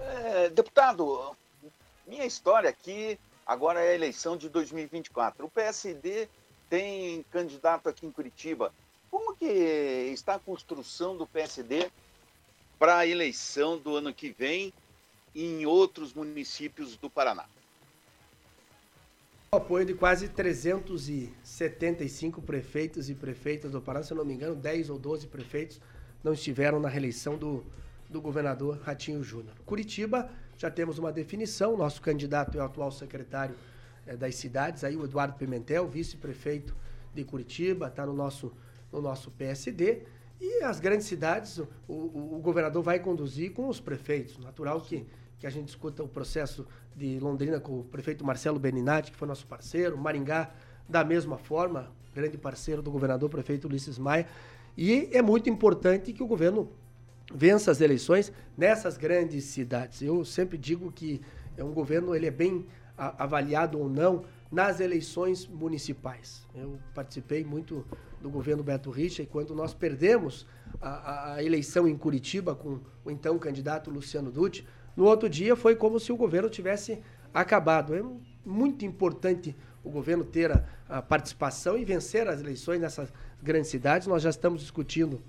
[0.00, 1.36] É, deputado,
[2.04, 5.46] minha história aqui agora é a eleição de 2024.
[5.46, 6.28] O PSD
[6.68, 8.72] tem candidato aqui em Curitiba.
[9.08, 11.88] Como que está a construção do PSD
[12.76, 14.72] para a eleição do ano que vem
[15.34, 17.46] em outros municípios do Paraná?
[19.52, 24.54] O apoio de quase 375 prefeitos e prefeitas do Paraná, se eu não me engano,
[24.54, 25.80] 10 ou 12 prefeitos
[26.22, 27.64] não estiveram na reeleição do,
[28.08, 29.54] do governador Ratinho Júnior.
[29.64, 33.54] Curitiba, já temos uma definição, nosso candidato é o atual secretário
[34.06, 36.74] é, das cidades, aí o Eduardo Pimentel, vice-prefeito
[37.14, 38.52] de Curitiba, está no nosso,
[38.92, 40.02] no nosso PSD.
[40.40, 44.38] E as grandes cidades, o, o, o, governador vai conduzir com os prefeitos.
[44.38, 45.06] Natural que,
[45.38, 49.28] que a gente discuta o processo de Londrina com o prefeito Marcelo Beninati, que foi
[49.28, 50.50] nosso parceiro, Maringá,
[50.88, 54.26] da mesma forma, grande parceiro do governador, prefeito Ulisses Maia.
[54.76, 56.70] E é muito importante que o governo
[57.32, 60.02] vença as eleições nessas grandes cidades.
[60.02, 61.20] Eu sempre digo que
[61.56, 62.66] é um governo ele é bem
[62.96, 66.46] avaliado ou não nas eleições municipais.
[66.54, 67.84] Eu participei muito
[68.20, 70.46] do governo Beto Richa e quando nós perdemos
[70.80, 74.66] a, a, eleição em Curitiba com o então candidato Luciano Dutti,
[74.96, 77.00] no outro dia foi como se o governo tivesse
[77.32, 77.94] acabado.
[77.94, 78.02] É
[78.44, 84.06] muito importante o governo ter a, a participação e vencer as eleições nessas grandes cidades.
[84.06, 85.20] Nós já estamos discutindo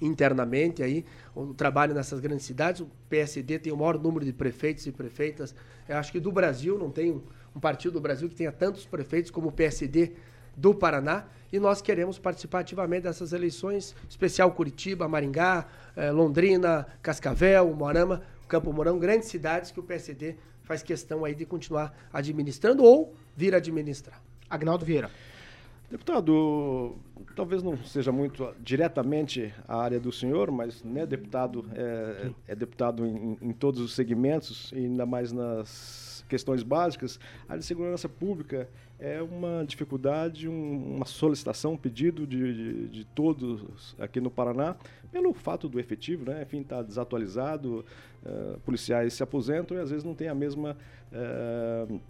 [0.00, 2.80] internamente aí o trabalho nessas grandes cidades.
[2.80, 5.54] O PSD tem o maior número de prefeitos e prefeitas,
[5.88, 7.22] eu acho que do Brasil, não tem um,
[7.56, 10.12] um partido do Brasil que tenha tantos prefeitos como o PSD
[10.56, 11.24] do Paraná.
[11.50, 18.72] E nós queremos participar ativamente dessas eleições, especial Curitiba, Maringá, eh, Londrina, Cascavel, Morama, Campo
[18.72, 24.20] Mourão, grandes cidades que o PSD faz questão aí de continuar administrando ou vir administrar.
[24.50, 25.10] Agnaldo Vieira.
[25.90, 26.96] Deputado,
[27.34, 33.06] talvez não seja muito diretamente a área do senhor, mas né, deputado é, é deputado
[33.06, 37.18] em, em, todos os segmentos, e ainda mais nas questões básicas.
[37.48, 38.68] A de segurança pública
[38.98, 44.76] é uma dificuldade, um, uma solicitação, um pedido de, de, de, todos aqui no Paraná,
[45.10, 46.42] pelo fato do efetivo, né?
[46.42, 47.84] enfim, está desatualizado,
[48.24, 50.76] uh, policiais se aposentam e às vezes não tem a mesma.
[51.12, 52.00] Uh,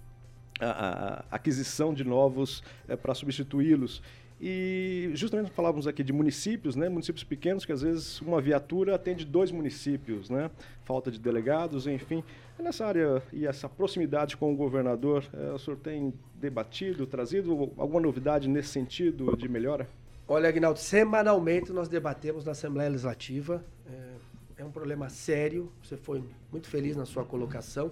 [0.61, 4.03] a, a aquisição de novos é, para substituí-los.
[4.41, 6.89] E justamente falávamos aqui de municípios, né?
[6.89, 10.49] municípios pequenos, que às vezes uma viatura atende dois municípios, né?
[10.85, 12.23] falta de delegados, enfim.
[12.57, 18.01] Nessa área e essa proximidade com o governador, é, o senhor tem debatido, trazido alguma
[18.01, 19.89] novidade nesse sentido de melhora?
[20.27, 23.65] Olha, Aguinaldo, semanalmente nós debatemos na Assembleia Legislativa.
[23.91, 26.23] É, é um problema sério, você foi
[26.53, 27.91] muito feliz na sua colocação.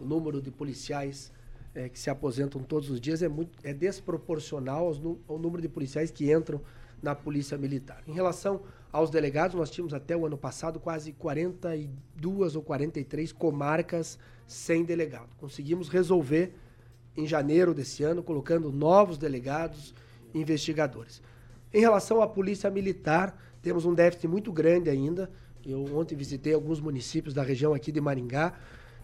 [0.00, 1.30] O número de policiais
[1.74, 5.68] é, que se aposentam todos os dias é, muito, é desproporcional aos, ao número de
[5.68, 6.60] policiais que entram
[7.02, 8.02] na Polícia Militar.
[8.06, 8.62] Em relação
[8.92, 15.28] aos delegados, nós tínhamos até o ano passado quase 42 ou 43 comarcas sem delegado.
[15.38, 16.54] Conseguimos resolver
[17.16, 19.94] em janeiro desse ano, colocando novos delegados
[20.32, 21.22] investigadores.
[21.72, 25.30] Em relação à Polícia Militar, temos um déficit muito grande ainda.
[25.66, 28.54] Eu ontem visitei alguns municípios da região aqui de Maringá.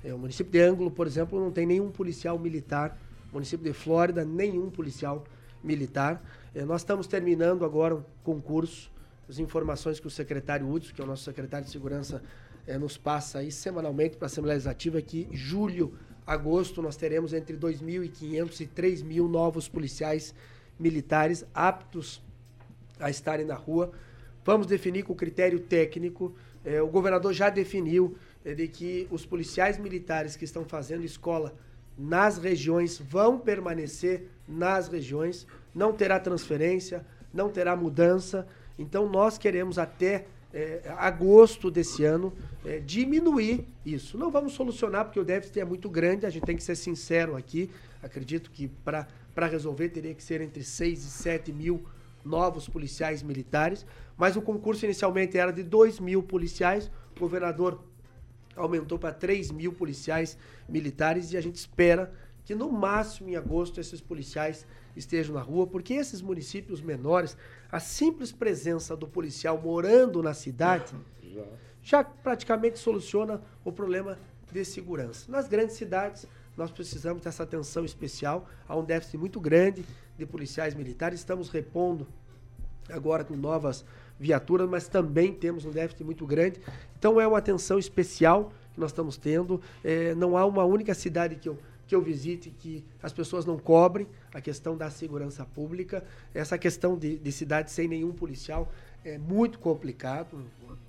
[0.02, 2.98] É, o município de Ângulo, por exemplo, não tem nenhum policial militar.
[3.30, 5.24] O município de Flórida, nenhum policial
[5.62, 6.22] militar.
[6.54, 8.90] É, nós estamos terminando agora um concurso.
[9.28, 12.22] As informações que o secretário Hudson, que é o nosso secretário de Segurança,
[12.66, 15.94] é, nos passa aí semanalmente para a Assembleia Legislativa, é que julho,
[16.26, 20.34] agosto, nós teremos entre 2.500 e 3.000 novos policiais
[20.78, 22.22] militares aptos
[22.98, 23.92] a estarem na rua.
[24.44, 26.34] Vamos definir com critério técnico.
[26.64, 31.54] É, o governador já definiu é de que os policiais militares que estão fazendo escola
[31.96, 38.46] nas regiões vão permanecer nas regiões, não terá transferência, não terá mudança.
[38.78, 42.32] Então nós queremos até é, agosto desse ano
[42.64, 44.18] é, diminuir isso.
[44.18, 47.36] Não vamos solucionar porque o déficit é muito grande, a gente tem que ser sincero
[47.36, 47.70] aqui.
[48.02, 51.84] Acredito que para resolver teria que ser entre 6 e 7 mil
[52.24, 53.86] novos policiais militares,
[54.16, 56.90] mas o concurso inicialmente era de 2 mil policiais.
[57.16, 57.82] O governador
[58.60, 60.36] aumentou para 3 mil policiais
[60.68, 62.12] militares e a gente espera
[62.44, 67.36] que no máximo em agosto esses policiais estejam na rua, porque esses municípios menores,
[67.70, 71.44] a simples presença do policial morando na cidade já,
[71.82, 74.18] já praticamente soluciona o problema
[74.50, 75.30] de segurança.
[75.30, 78.48] Nas grandes cidades, nós precisamos dessa atenção especial.
[78.68, 79.84] Há um déficit muito grande
[80.18, 81.20] de policiais militares.
[81.20, 82.06] Estamos repondo
[82.88, 83.84] agora com novas
[84.20, 86.60] viaturas, mas também temos um déficit muito grande.
[86.98, 89.60] Então é uma atenção especial que nós estamos tendo.
[89.82, 93.58] É, não há uma única cidade que eu, que eu visite que as pessoas não
[93.58, 96.04] cobrem a questão da segurança pública.
[96.34, 98.70] Essa questão de, de cidade sem nenhum policial
[99.02, 100.44] é muito complicado.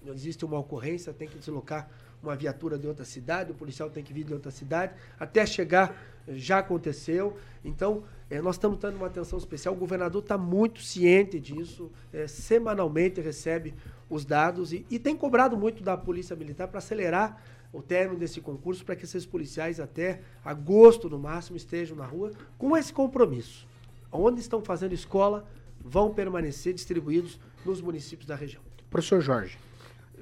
[0.06, 1.90] Existe uma ocorrência, tem que deslocar
[2.22, 5.96] uma viatura de outra cidade, o policial tem que vir de outra cidade, até chegar
[6.28, 7.38] já aconteceu.
[7.64, 9.74] Então, é, nós estamos dando uma atenção especial.
[9.74, 13.74] O governador está muito ciente disso, é, semanalmente recebe
[14.10, 17.42] os dados e, e tem cobrado muito da Polícia Militar para acelerar
[17.74, 22.32] o término desse concurso para que esses policiais até agosto no máximo estejam na rua
[22.58, 23.68] com esse compromisso.
[24.12, 25.48] Onde estão fazendo escola
[25.80, 28.62] vão permanecer distribuídos nos municípios da região.
[28.90, 29.58] Professor Jorge.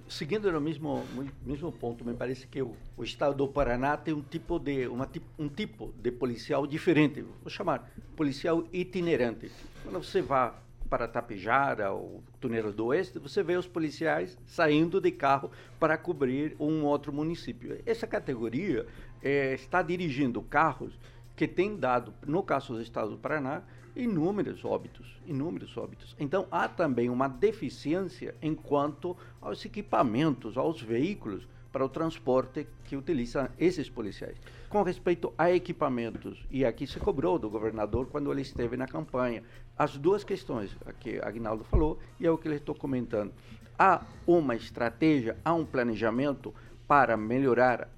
[0.10, 1.05] Seguindo no mesmo,
[1.45, 5.07] mesmo ponto, me parece que o, o estado do Paraná tem um tipo de uma,
[5.38, 7.22] um tipo de policial diferente.
[7.22, 9.51] Vou chamar policial itinerante.
[9.84, 10.51] Quando você vai
[10.89, 16.55] para Tapejara ou Tuneiros do Oeste, você vê os policiais saindo de carro para cobrir
[16.60, 17.80] um outro município.
[17.86, 18.88] Essa categoria
[19.22, 20.91] é, está dirigindo carros
[21.36, 23.62] que tem dado, no caso do estado do Paraná,
[24.00, 26.16] inúmeros óbitos, inúmeros óbitos.
[26.20, 33.47] Então há também uma deficiência enquanto aos equipamentos, aos veículos para o transporte que utilizam
[33.60, 34.38] esses policiais.
[34.70, 39.43] Com respeito a equipamentos, e aqui se cobrou do governador quando ele esteve na campanha,
[39.78, 43.34] as duas questões que Agnaldo falou e é o que ele estou comentando.
[43.78, 46.54] Há uma estratégia, há um planejamento
[46.88, 47.89] para melhorar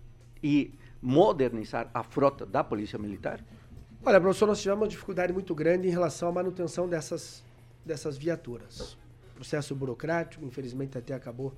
[0.43, 3.43] e modernizar a frota da Polícia Militar?
[4.03, 7.43] Olha, professor, nós tivemos uma dificuldade muito grande em relação à manutenção dessas,
[7.85, 8.97] dessas viaturas.
[9.35, 11.53] Processo burocrático, infelizmente até acabou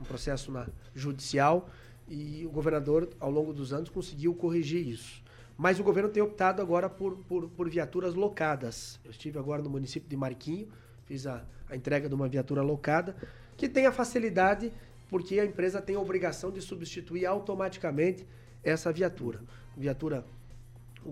[0.00, 1.68] um processo na judicial
[2.08, 5.20] e o governador, ao longo dos anos, conseguiu corrigir isso.
[5.58, 9.00] Mas o governo tem optado agora por, por, por viaturas locadas.
[9.04, 10.68] Eu estive agora no município de Marquinho,
[11.06, 13.16] fiz a, a entrega de uma viatura locada,
[13.56, 14.72] que tem a facilidade,
[15.08, 18.24] porque a empresa tem a obrigação de substituir automaticamente
[18.62, 19.40] essa viatura.
[19.76, 20.24] Viatura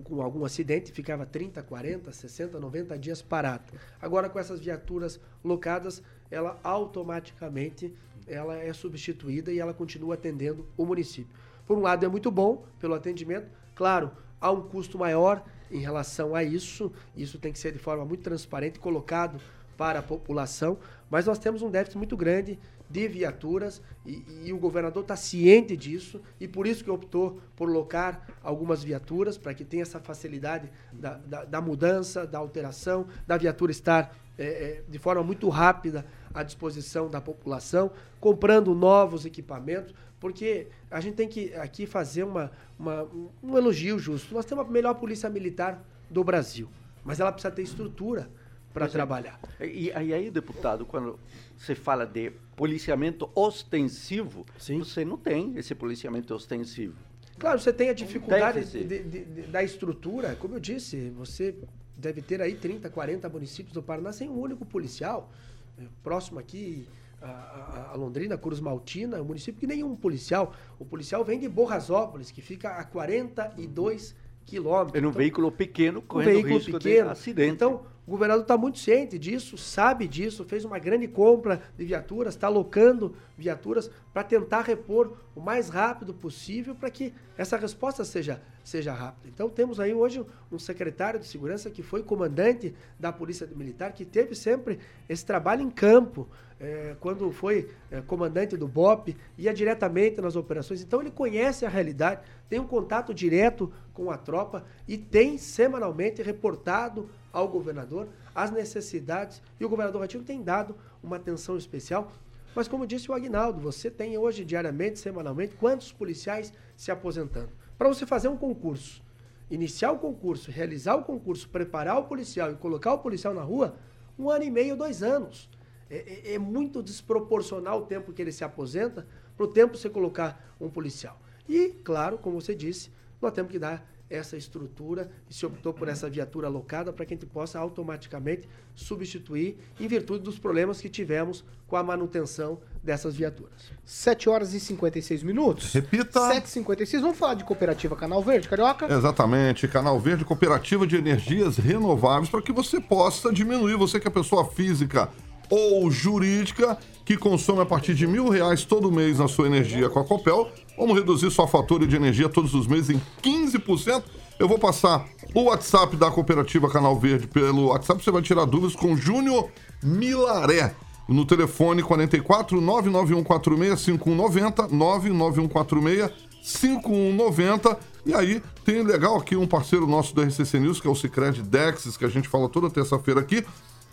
[0.03, 3.63] com algum acidente, ficava 30, 40, 60, 90 dias parada.
[4.01, 7.93] Agora, com essas viaturas locadas, ela automaticamente
[8.27, 11.35] ela é substituída e ela continua atendendo o município.
[11.65, 13.49] Por um lado, é muito bom pelo atendimento.
[13.75, 16.91] Claro, há um custo maior em relação a isso.
[17.15, 19.39] Isso tem que ser de forma muito transparente, colocado
[19.77, 20.77] para a população.
[21.09, 22.59] Mas nós temos um déficit muito grande
[22.89, 27.69] de viaturas e, e o governador está ciente disso e por isso que optou por
[27.69, 33.37] locar algumas viaturas para que tenha essa facilidade da, da, da, mudança, da alteração, da
[33.37, 39.93] viatura estar é, é, de forma muito rápida à disposição da população, comprando novos equipamentos,
[40.19, 43.07] porque a gente tem que aqui fazer uma, uma
[43.43, 44.33] um elogio justo.
[44.33, 46.69] Nós temos a melhor polícia militar do Brasil,
[47.03, 48.29] mas ela precisa ter estrutura
[48.73, 48.89] para é.
[48.89, 49.39] trabalhar.
[49.59, 51.19] E, e aí, deputado, quando
[51.57, 54.79] você fala de policiamento ostensivo, Sim.
[54.79, 56.93] você não tem esse policiamento ostensivo.
[57.39, 61.55] Claro, você tem a dificuldade de, de, de, da estrutura, como eu disse, você
[61.95, 65.31] deve ter aí 30, 40 municípios do Paraná sem um único policial.
[65.77, 66.85] É, próximo aqui,
[67.21, 70.53] a, a, Londrina, Cruz Maltina, um município que nenhum policial.
[70.77, 74.13] O policial vem de Borrasópolis, que fica a 42
[74.45, 74.95] quilômetros.
[74.95, 77.05] É um então, veículo pequeno, correndo um veículo risco pequeno.
[77.05, 77.53] de acidente.
[77.53, 82.33] Então, o governador está muito ciente disso, sabe disso, fez uma grande compra de viaturas,
[82.33, 88.41] está alocando viaturas para tentar repor o mais rápido possível para que essa resposta seja,
[88.63, 89.27] seja rápida.
[89.27, 94.03] Então temos aí hoje um secretário de segurança que foi comandante da Polícia Militar, que
[94.03, 96.27] teve sempre esse trabalho em campo,
[96.59, 100.81] é, quando foi é, comandante do BOP, ia diretamente nas operações.
[100.81, 106.23] Então ele conhece a realidade, tem um contato direto com a tropa e tem semanalmente
[106.23, 112.11] reportado ao governador as necessidades e o governador Ratinho tem dado uma atenção especial.
[112.55, 117.49] Mas como disse o Agnaldo, você tem hoje diariamente, semanalmente, quantos policiais se aposentando?
[117.77, 119.01] Para você fazer um concurso,
[119.49, 123.75] iniciar o concurso, realizar o concurso, preparar o policial e colocar o policial na rua,
[124.17, 125.49] um ano e meio, dois anos.
[125.89, 129.89] É, é, é muito desproporcional o tempo que ele se aposenta para o tempo você
[129.89, 131.19] colocar um policial.
[131.47, 135.87] E, claro, como você disse, nós temos que dar essa estrutura e se optou por
[135.87, 140.89] essa viatura alocada para que a gente possa automaticamente substituir em virtude dos problemas que
[140.89, 143.71] tivemos com a manutenção dessas viaturas.
[143.85, 145.73] 7 horas e 56 minutos.
[145.73, 146.19] Repita.
[146.19, 147.01] 7h56.
[147.01, 148.91] Vamos falar de cooperativa Canal Verde, Carioca?
[148.91, 149.67] Exatamente.
[149.67, 154.45] Canal Verde, cooperativa de energias renováveis, para que você possa diminuir, você que é pessoa
[154.45, 155.09] física
[155.49, 159.99] ou jurídica que consome a partir de mil reais todo mês na sua energia com
[159.99, 160.47] a Copel.
[160.77, 164.03] Vamos reduzir sua fatura de energia todos os meses em 15%.
[164.37, 168.03] Eu vou passar o WhatsApp da cooperativa Canal Verde pelo WhatsApp.
[168.03, 169.49] Você vai tirar dúvidas com Júnior
[169.83, 170.75] Milaré.
[171.07, 176.11] No telefone 44 99146 5190 99146
[176.43, 177.79] 5190.
[178.05, 181.41] E aí tem legal aqui um parceiro nosso do RCC News, que é o Cicred
[181.41, 183.43] Dexis, que a gente fala toda terça-feira aqui.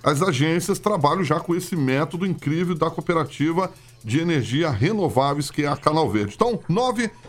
[0.03, 3.73] As agências trabalham já com esse método incrível da cooperativa
[4.05, 6.35] de energia renováveis, que é a Canal Verde.
[6.37, 6.61] Então,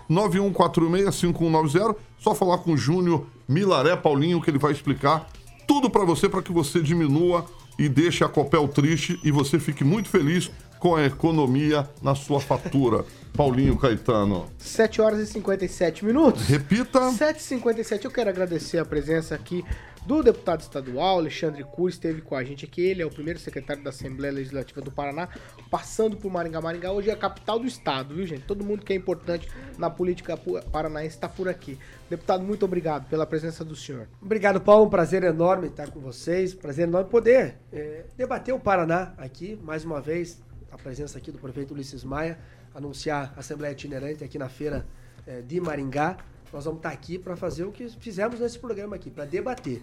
[0.09, 5.27] 991465190, só falar com o Júnior Milaré Paulinho, que ele vai explicar
[5.67, 7.45] tudo para você, para que você diminua
[7.77, 12.39] e deixe a Copel triste e você fique muito feliz com a economia na sua
[12.39, 13.05] fatura.
[13.37, 14.49] Paulinho Caetano.
[14.57, 16.47] 7 horas e 57 minutos.
[16.47, 16.99] Repita.
[17.11, 18.05] 7h57.
[18.05, 19.63] Eu quero agradecer a presença aqui
[20.07, 22.81] do deputado estadual, Alexandre Cury, esteve com a gente aqui.
[22.81, 25.29] Ele é o primeiro secretário da Assembleia Legislativa do Paraná,
[25.69, 26.59] passando por Maringá.
[26.59, 28.41] Maringá hoje é a capital do estado, viu, gente?
[28.41, 30.35] Todo mundo que é importante na política
[30.71, 31.77] paranaense está por aqui.
[32.09, 34.07] Deputado, muito obrigado pela presença do senhor.
[34.19, 34.85] Obrigado, Paulo.
[34.85, 36.55] Um prazer enorme estar com vocês.
[36.55, 41.37] Prazer enorme poder é, debater o Paraná aqui, mais uma vez, a presença aqui do
[41.37, 42.39] prefeito Ulisses Maia,
[42.77, 44.85] anunciar a Assembleia Itinerante aqui na feira
[45.25, 46.17] é, de Maringá.
[46.53, 49.81] Nós vamos estar aqui para fazer o que fizemos nesse programa aqui, para debater,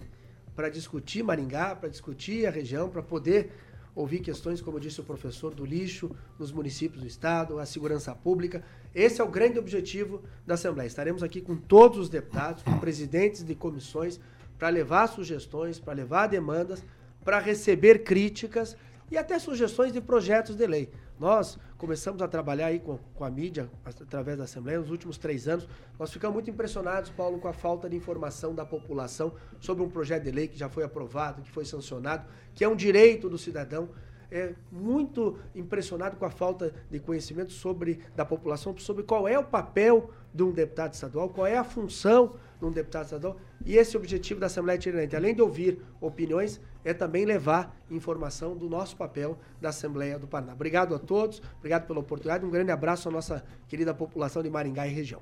[0.55, 3.51] para discutir Maringá, para discutir a região, para poder
[3.93, 8.63] ouvir questões, como disse o professor, do lixo nos municípios do estado, a segurança pública.
[8.93, 10.87] Esse é o grande objetivo da Assembleia.
[10.87, 14.21] Estaremos aqui com todos os deputados, com presidentes de comissões,
[14.57, 16.81] para levar sugestões, para levar demandas,
[17.25, 18.77] para receber críticas
[19.11, 20.89] e até sugestões de projetos de lei.
[21.19, 25.47] Nós começamos a trabalhar aí com, com a mídia, através da Assembleia, nos últimos três
[25.47, 25.67] anos.
[25.97, 30.23] Nós ficamos muito impressionados, Paulo, com a falta de informação da população sobre um projeto
[30.23, 33.89] de lei que já foi aprovado, que foi sancionado, que é um direito do cidadão.
[34.29, 39.43] É muito impressionado com a falta de conhecimento sobre da população sobre qual é o
[39.43, 43.37] papel de um deputado estadual, qual é a função de um deputado estadual.
[43.65, 47.75] E esse é o objetivo da Assembleia Itinerante, além de ouvir opiniões, é também levar
[47.89, 50.53] informação do nosso papel da Assembleia do Paraná.
[50.53, 54.87] Obrigado a todos, obrigado pela oportunidade, um grande abraço à nossa querida população de Maringá
[54.87, 55.21] e região.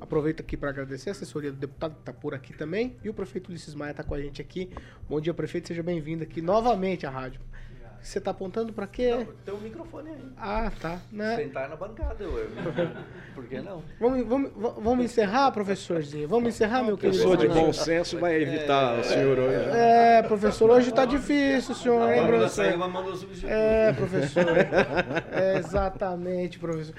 [0.00, 3.14] Aproveito aqui para agradecer a assessoria do deputado que está por aqui também e o
[3.14, 4.70] prefeito Ulisses Maia está com a gente aqui.
[5.06, 7.40] Bom dia, prefeito, seja bem-vindo aqui novamente à rádio.
[8.02, 9.10] Você está apontando para quê?
[9.10, 10.32] Não, tem um microfone aí.
[10.38, 10.98] Ah, tá.
[11.12, 11.36] Né?
[11.36, 12.46] Sentar na bancada, ué.
[13.34, 13.82] Por que não?
[14.00, 16.26] Vamos, vamos, vamos encerrar, professorzinho?
[16.26, 17.18] Vamos encerrar, meu querido?
[17.18, 19.70] Pessoa de bom senso vai evitar é, o senhor hoje.
[19.70, 22.64] É, professor, hoje está difícil, senhor, hein, professor?
[23.44, 24.44] É, professor.
[25.32, 26.94] É, exatamente, professor.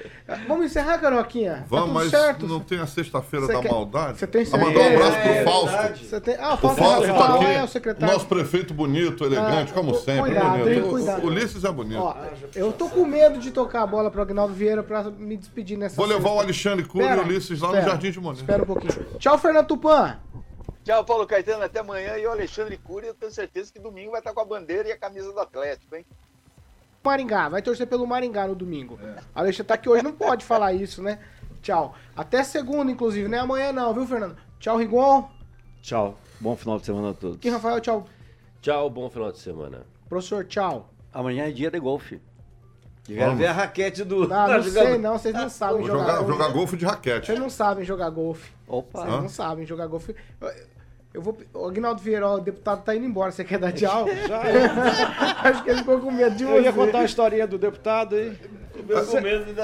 [0.48, 1.66] Vamos encerrar, Caroquinha?
[1.68, 2.48] Vamos, tá mas certo?
[2.48, 3.72] não tem a sexta-feira da quer...
[3.72, 4.20] maldade?
[4.20, 4.72] Você tem certeza?
[4.72, 6.06] mandar um abraço pro é, Fausto.
[6.06, 6.36] Você tem...
[6.36, 7.46] Ah, o Fausto, Fausto tá aqui.
[7.46, 8.14] É o secretário.
[8.14, 10.32] Nosso prefeito bonito, elegante, ah, como sempre.
[10.32, 10.91] Cuidado, bonito.
[10.92, 11.24] Cuidado.
[11.24, 12.00] O Ulisses é bonito.
[12.00, 12.16] Ó,
[12.56, 15.96] eu tô com medo de tocar a bola pro Agnaldo Vieira pra me despedir nessa
[15.96, 18.40] Vou levar o Alexandre Cury e o Ulisses lá espera, no Jardim de Monet.
[18.42, 19.06] Espera um pouquinho.
[19.18, 20.20] Tchau, Fernando Tupan.
[20.84, 21.64] Tchau, Paulo Caetano.
[21.64, 22.18] Até amanhã.
[22.18, 24.92] E o Alexandre Cury, eu tenho certeza que domingo vai estar com a bandeira e
[24.92, 26.06] a camisa do Atlético, hein?
[27.04, 29.00] Maringá, vai torcer pelo Maringá no domingo.
[29.04, 29.16] É.
[29.34, 31.20] Alexandre tá aqui hoje, não pode falar isso, né?
[31.62, 31.96] Tchau.
[32.16, 33.40] Até segunda, inclusive, né?
[33.40, 34.38] Amanhã não, viu, Fernando?
[34.60, 35.30] Tchau, Rigon.
[35.82, 36.18] Tchau.
[36.40, 37.38] Bom final de semana a todos.
[37.38, 38.08] Aqui, Rafael, tchau.
[38.62, 39.86] Tchau, bom final de semana.
[40.12, 40.90] Professor, tchau.
[41.14, 42.20] Amanhã é dia de golfe.
[43.06, 44.28] Quero ver a raquete do.
[44.28, 46.32] Não, não sei não, vocês não sabem jogar, jogar golfe.
[46.34, 47.26] Jogar golfe de raquete.
[47.28, 48.52] Vocês não sabem jogar golfe.
[48.68, 49.00] Opa.
[49.00, 50.14] Vocês não sabem jogar golfe.
[51.14, 51.38] Eu vou.
[51.54, 53.32] O Agnaldo Vieira, o deputado tá indo embora.
[53.32, 54.06] Você quer dar tchau?
[54.28, 54.42] Já.
[55.50, 56.58] Acho que ele ficou com medo de você.
[56.58, 58.38] Eu ia contar a historinha do deputado aí.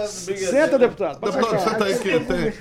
[0.07, 1.19] Senta, deputado.
[1.19, 2.53] Deputado, senta aí que tem.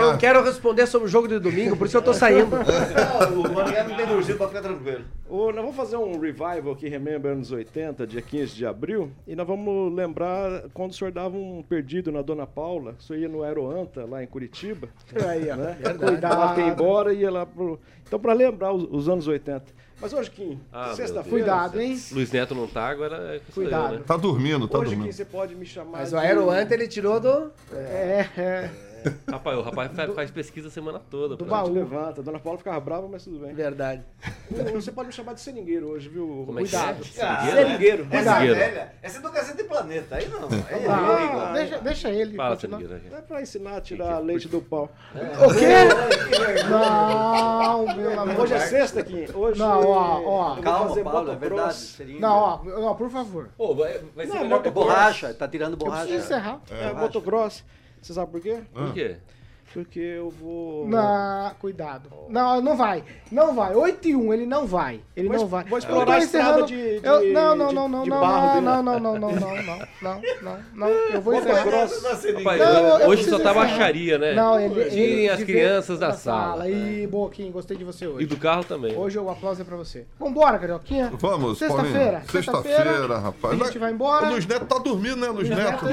[0.00, 2.56] Eu quero responder sobre o jogo de domingo, por isso eu tô saindo.
[3.30, 5.04] Não, o Maringá não tem urgência pra ficar tranquilo.
[5.28, 9.46] nós vamos fazer um revival aqui, Remember anos 80, dia 15 de abril, e nós
[9.46, 13.42] vamos lembrar quando o senhor dava um perdido na Dona Paula, o senhor ia no
[13.42, 14.88] Aeroanta, lá em Curitiba.
[15.28, 15.56] Aí, ó.
[15.56, 15.76] Né?
[15.98, 16.34] Cuidado.
[16.34, 17.78] Ela ia embora e ia lá pro...
[18.06, 19.64] Então, para lembrar os, os anos 80.
[20.00, 21.28] Mas hoje, Kim, ah, sexta-feira.
[21.28, 21.98] Cuidado, hein?
[22.12, 23.94] Luiz Neto não tá, agora é Cuidado.
[23.94, 24.04] Eu, né?
[24.06, 25.06] Tá dormindo, tá hoje, dormindo.
[25.06, 25.98] Kim, você pode me chamar.
[25.98, 26.16] Mas de...
[26.16, 27.52] o Aeroanta ele tirou do.
[27.72, 28.70] É, é.
[29.30, 31.36] Rapaz, o rapaz faz, faz pesquisa a semana toda.
[31.36, 31.70] Do baú.
[31.70, 32.22] levanta.
[32.22, 33.54] Dona Paula ficava brava, mas tudo bem.
[33.54, 34.02] Verdade.
[34.72, 36.44] Você pode me chamar de seringueiro hoje, viu?
[36.46, 37.04] Como é Cuidado.
[37.16, 37.22] É?
[37.22, 38.06] Ah, seringueiro.
[38.10, 38.92] Essa é velha.
[39.02, 40.16] Essa é do Gazeta Planeta.
[40.16, 40.48] Aí não.
[40.48, 42.36] Aí ah, é deixa, deixa ele.
[42.36, 43.00] Fala, seringueiro.
[43.12, 44.90] É pra ensinar a tirar leite do pau.
[45.14, 45.46] É.
[45.46, 46.64] O quê?
[46.68, 48.40] Não, meu amor.
[48.40, 49.26] Hoje é sexta, Kim.
[49.34, 50.60] Hoje não, ó, ó.
[50.60, 52.16] Calma, Paulo, é verdade.
[52.18, 53.50] Não, ó, ó, por favor.
[53.56, 55.34] Pô, vai, vai ser melhor que borracha.
[55.34, 56.04] Tá tirando borracha.
[56.04, 56.60] Eu preciso encerrar.
[56.70, 57.64] É, motocross.
[58.04, 58.62] Você sabe por quê?
[58.70, 59.16] Por quê?
[59.74, 60.86] Porque eu vou.
[60.88, 62.08] Não, cuidado.
[62.28, 63.02] Não, não vai.
[63.30, 63.74] Não vai.
[63.74, 65.00] 8 e 1, ele não vai.
[65.16, 65.64] Ele Vou não vai.
[65.64, 68.20] vou Eu explorar tô a estrada de- de- eu- Não, não, não, não, de não,
[68.20, 69.56] não, não, não, não, não, não, não,
[70.00, 70.88] não, não, não.
[70.88, 71.64] Eu vou encerrar.
[71.64, 74.34] Rapaz, Não, eu hoje só tá baixaria, né?
[74.34, 76.68] Não, ele, Tirem as crianças da sala.
[76.70, 78.26] E, Boquinha, gostei de você E hoje.
[78.26, 78.96] do carro também.
[78.96, 80.06] Hoje o aplauso é pra você.
[80.20, 81.10] Vambora, Carioquinha.
[81.18, 82.22] Vamos, Sexta-feira.
[82.30, 83.60] Sexta-feira, rapaz.
[83.60, 84.26] A gente vai embora.
[84.26, 85.84] O Luiz Neto tá dormindo, né, Luiz Neto?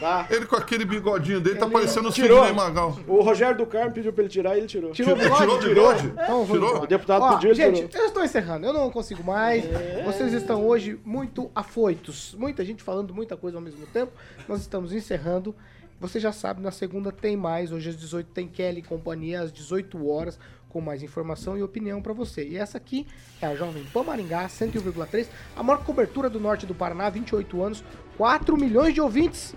[0.00, 0.26] Tá.
[0.30, 2.12] Ele com aquele bigodinho dele tá parecendo o.
[2.12, 2.96] Sidney Magal.
[3.08, 4.92] O Rogério do Carmo pediu pra ele tirar e ele tirou.
[4.92, 6.06] Tirou Tirou- tirou o bigode?
[6.06, 6.82] Então Tirou?
[6.82, 8.02] O deputado Ó, pediu, ele Gente, tirou.
[8.02, 8.66] eu estou encerrando.
[8.66, 9.64] Eu não consigo mais.
[10.04, 12.34] Vocês estão hoje muito afoitos.
[12.38, 14.12] Muita gente falando muita coisa ao mesmo tempo.
[14.48, 15.54] Nós estamos encerrando.
[16.00, 17.72] Você já sabe, na segunda tem mais.
[17.72, 22.02] Hoje às 18 tem Kelly e companhia, às 18 horas, com mais informação e opinião
[22.02, 22.44] para você.
[22.46, 23.06] E essa aqui
[23.40, 25.28] é a Jovem Pan Maringá, 101,3.
[25.56, 27.84] A maior cobertura do norte do Paraná, 28 anos,
[28.18, 29.54] 4 milhões de ouvintes.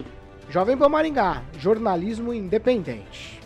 [0.50, 3.37] Jovem Pan Maringá, jornalismo independente.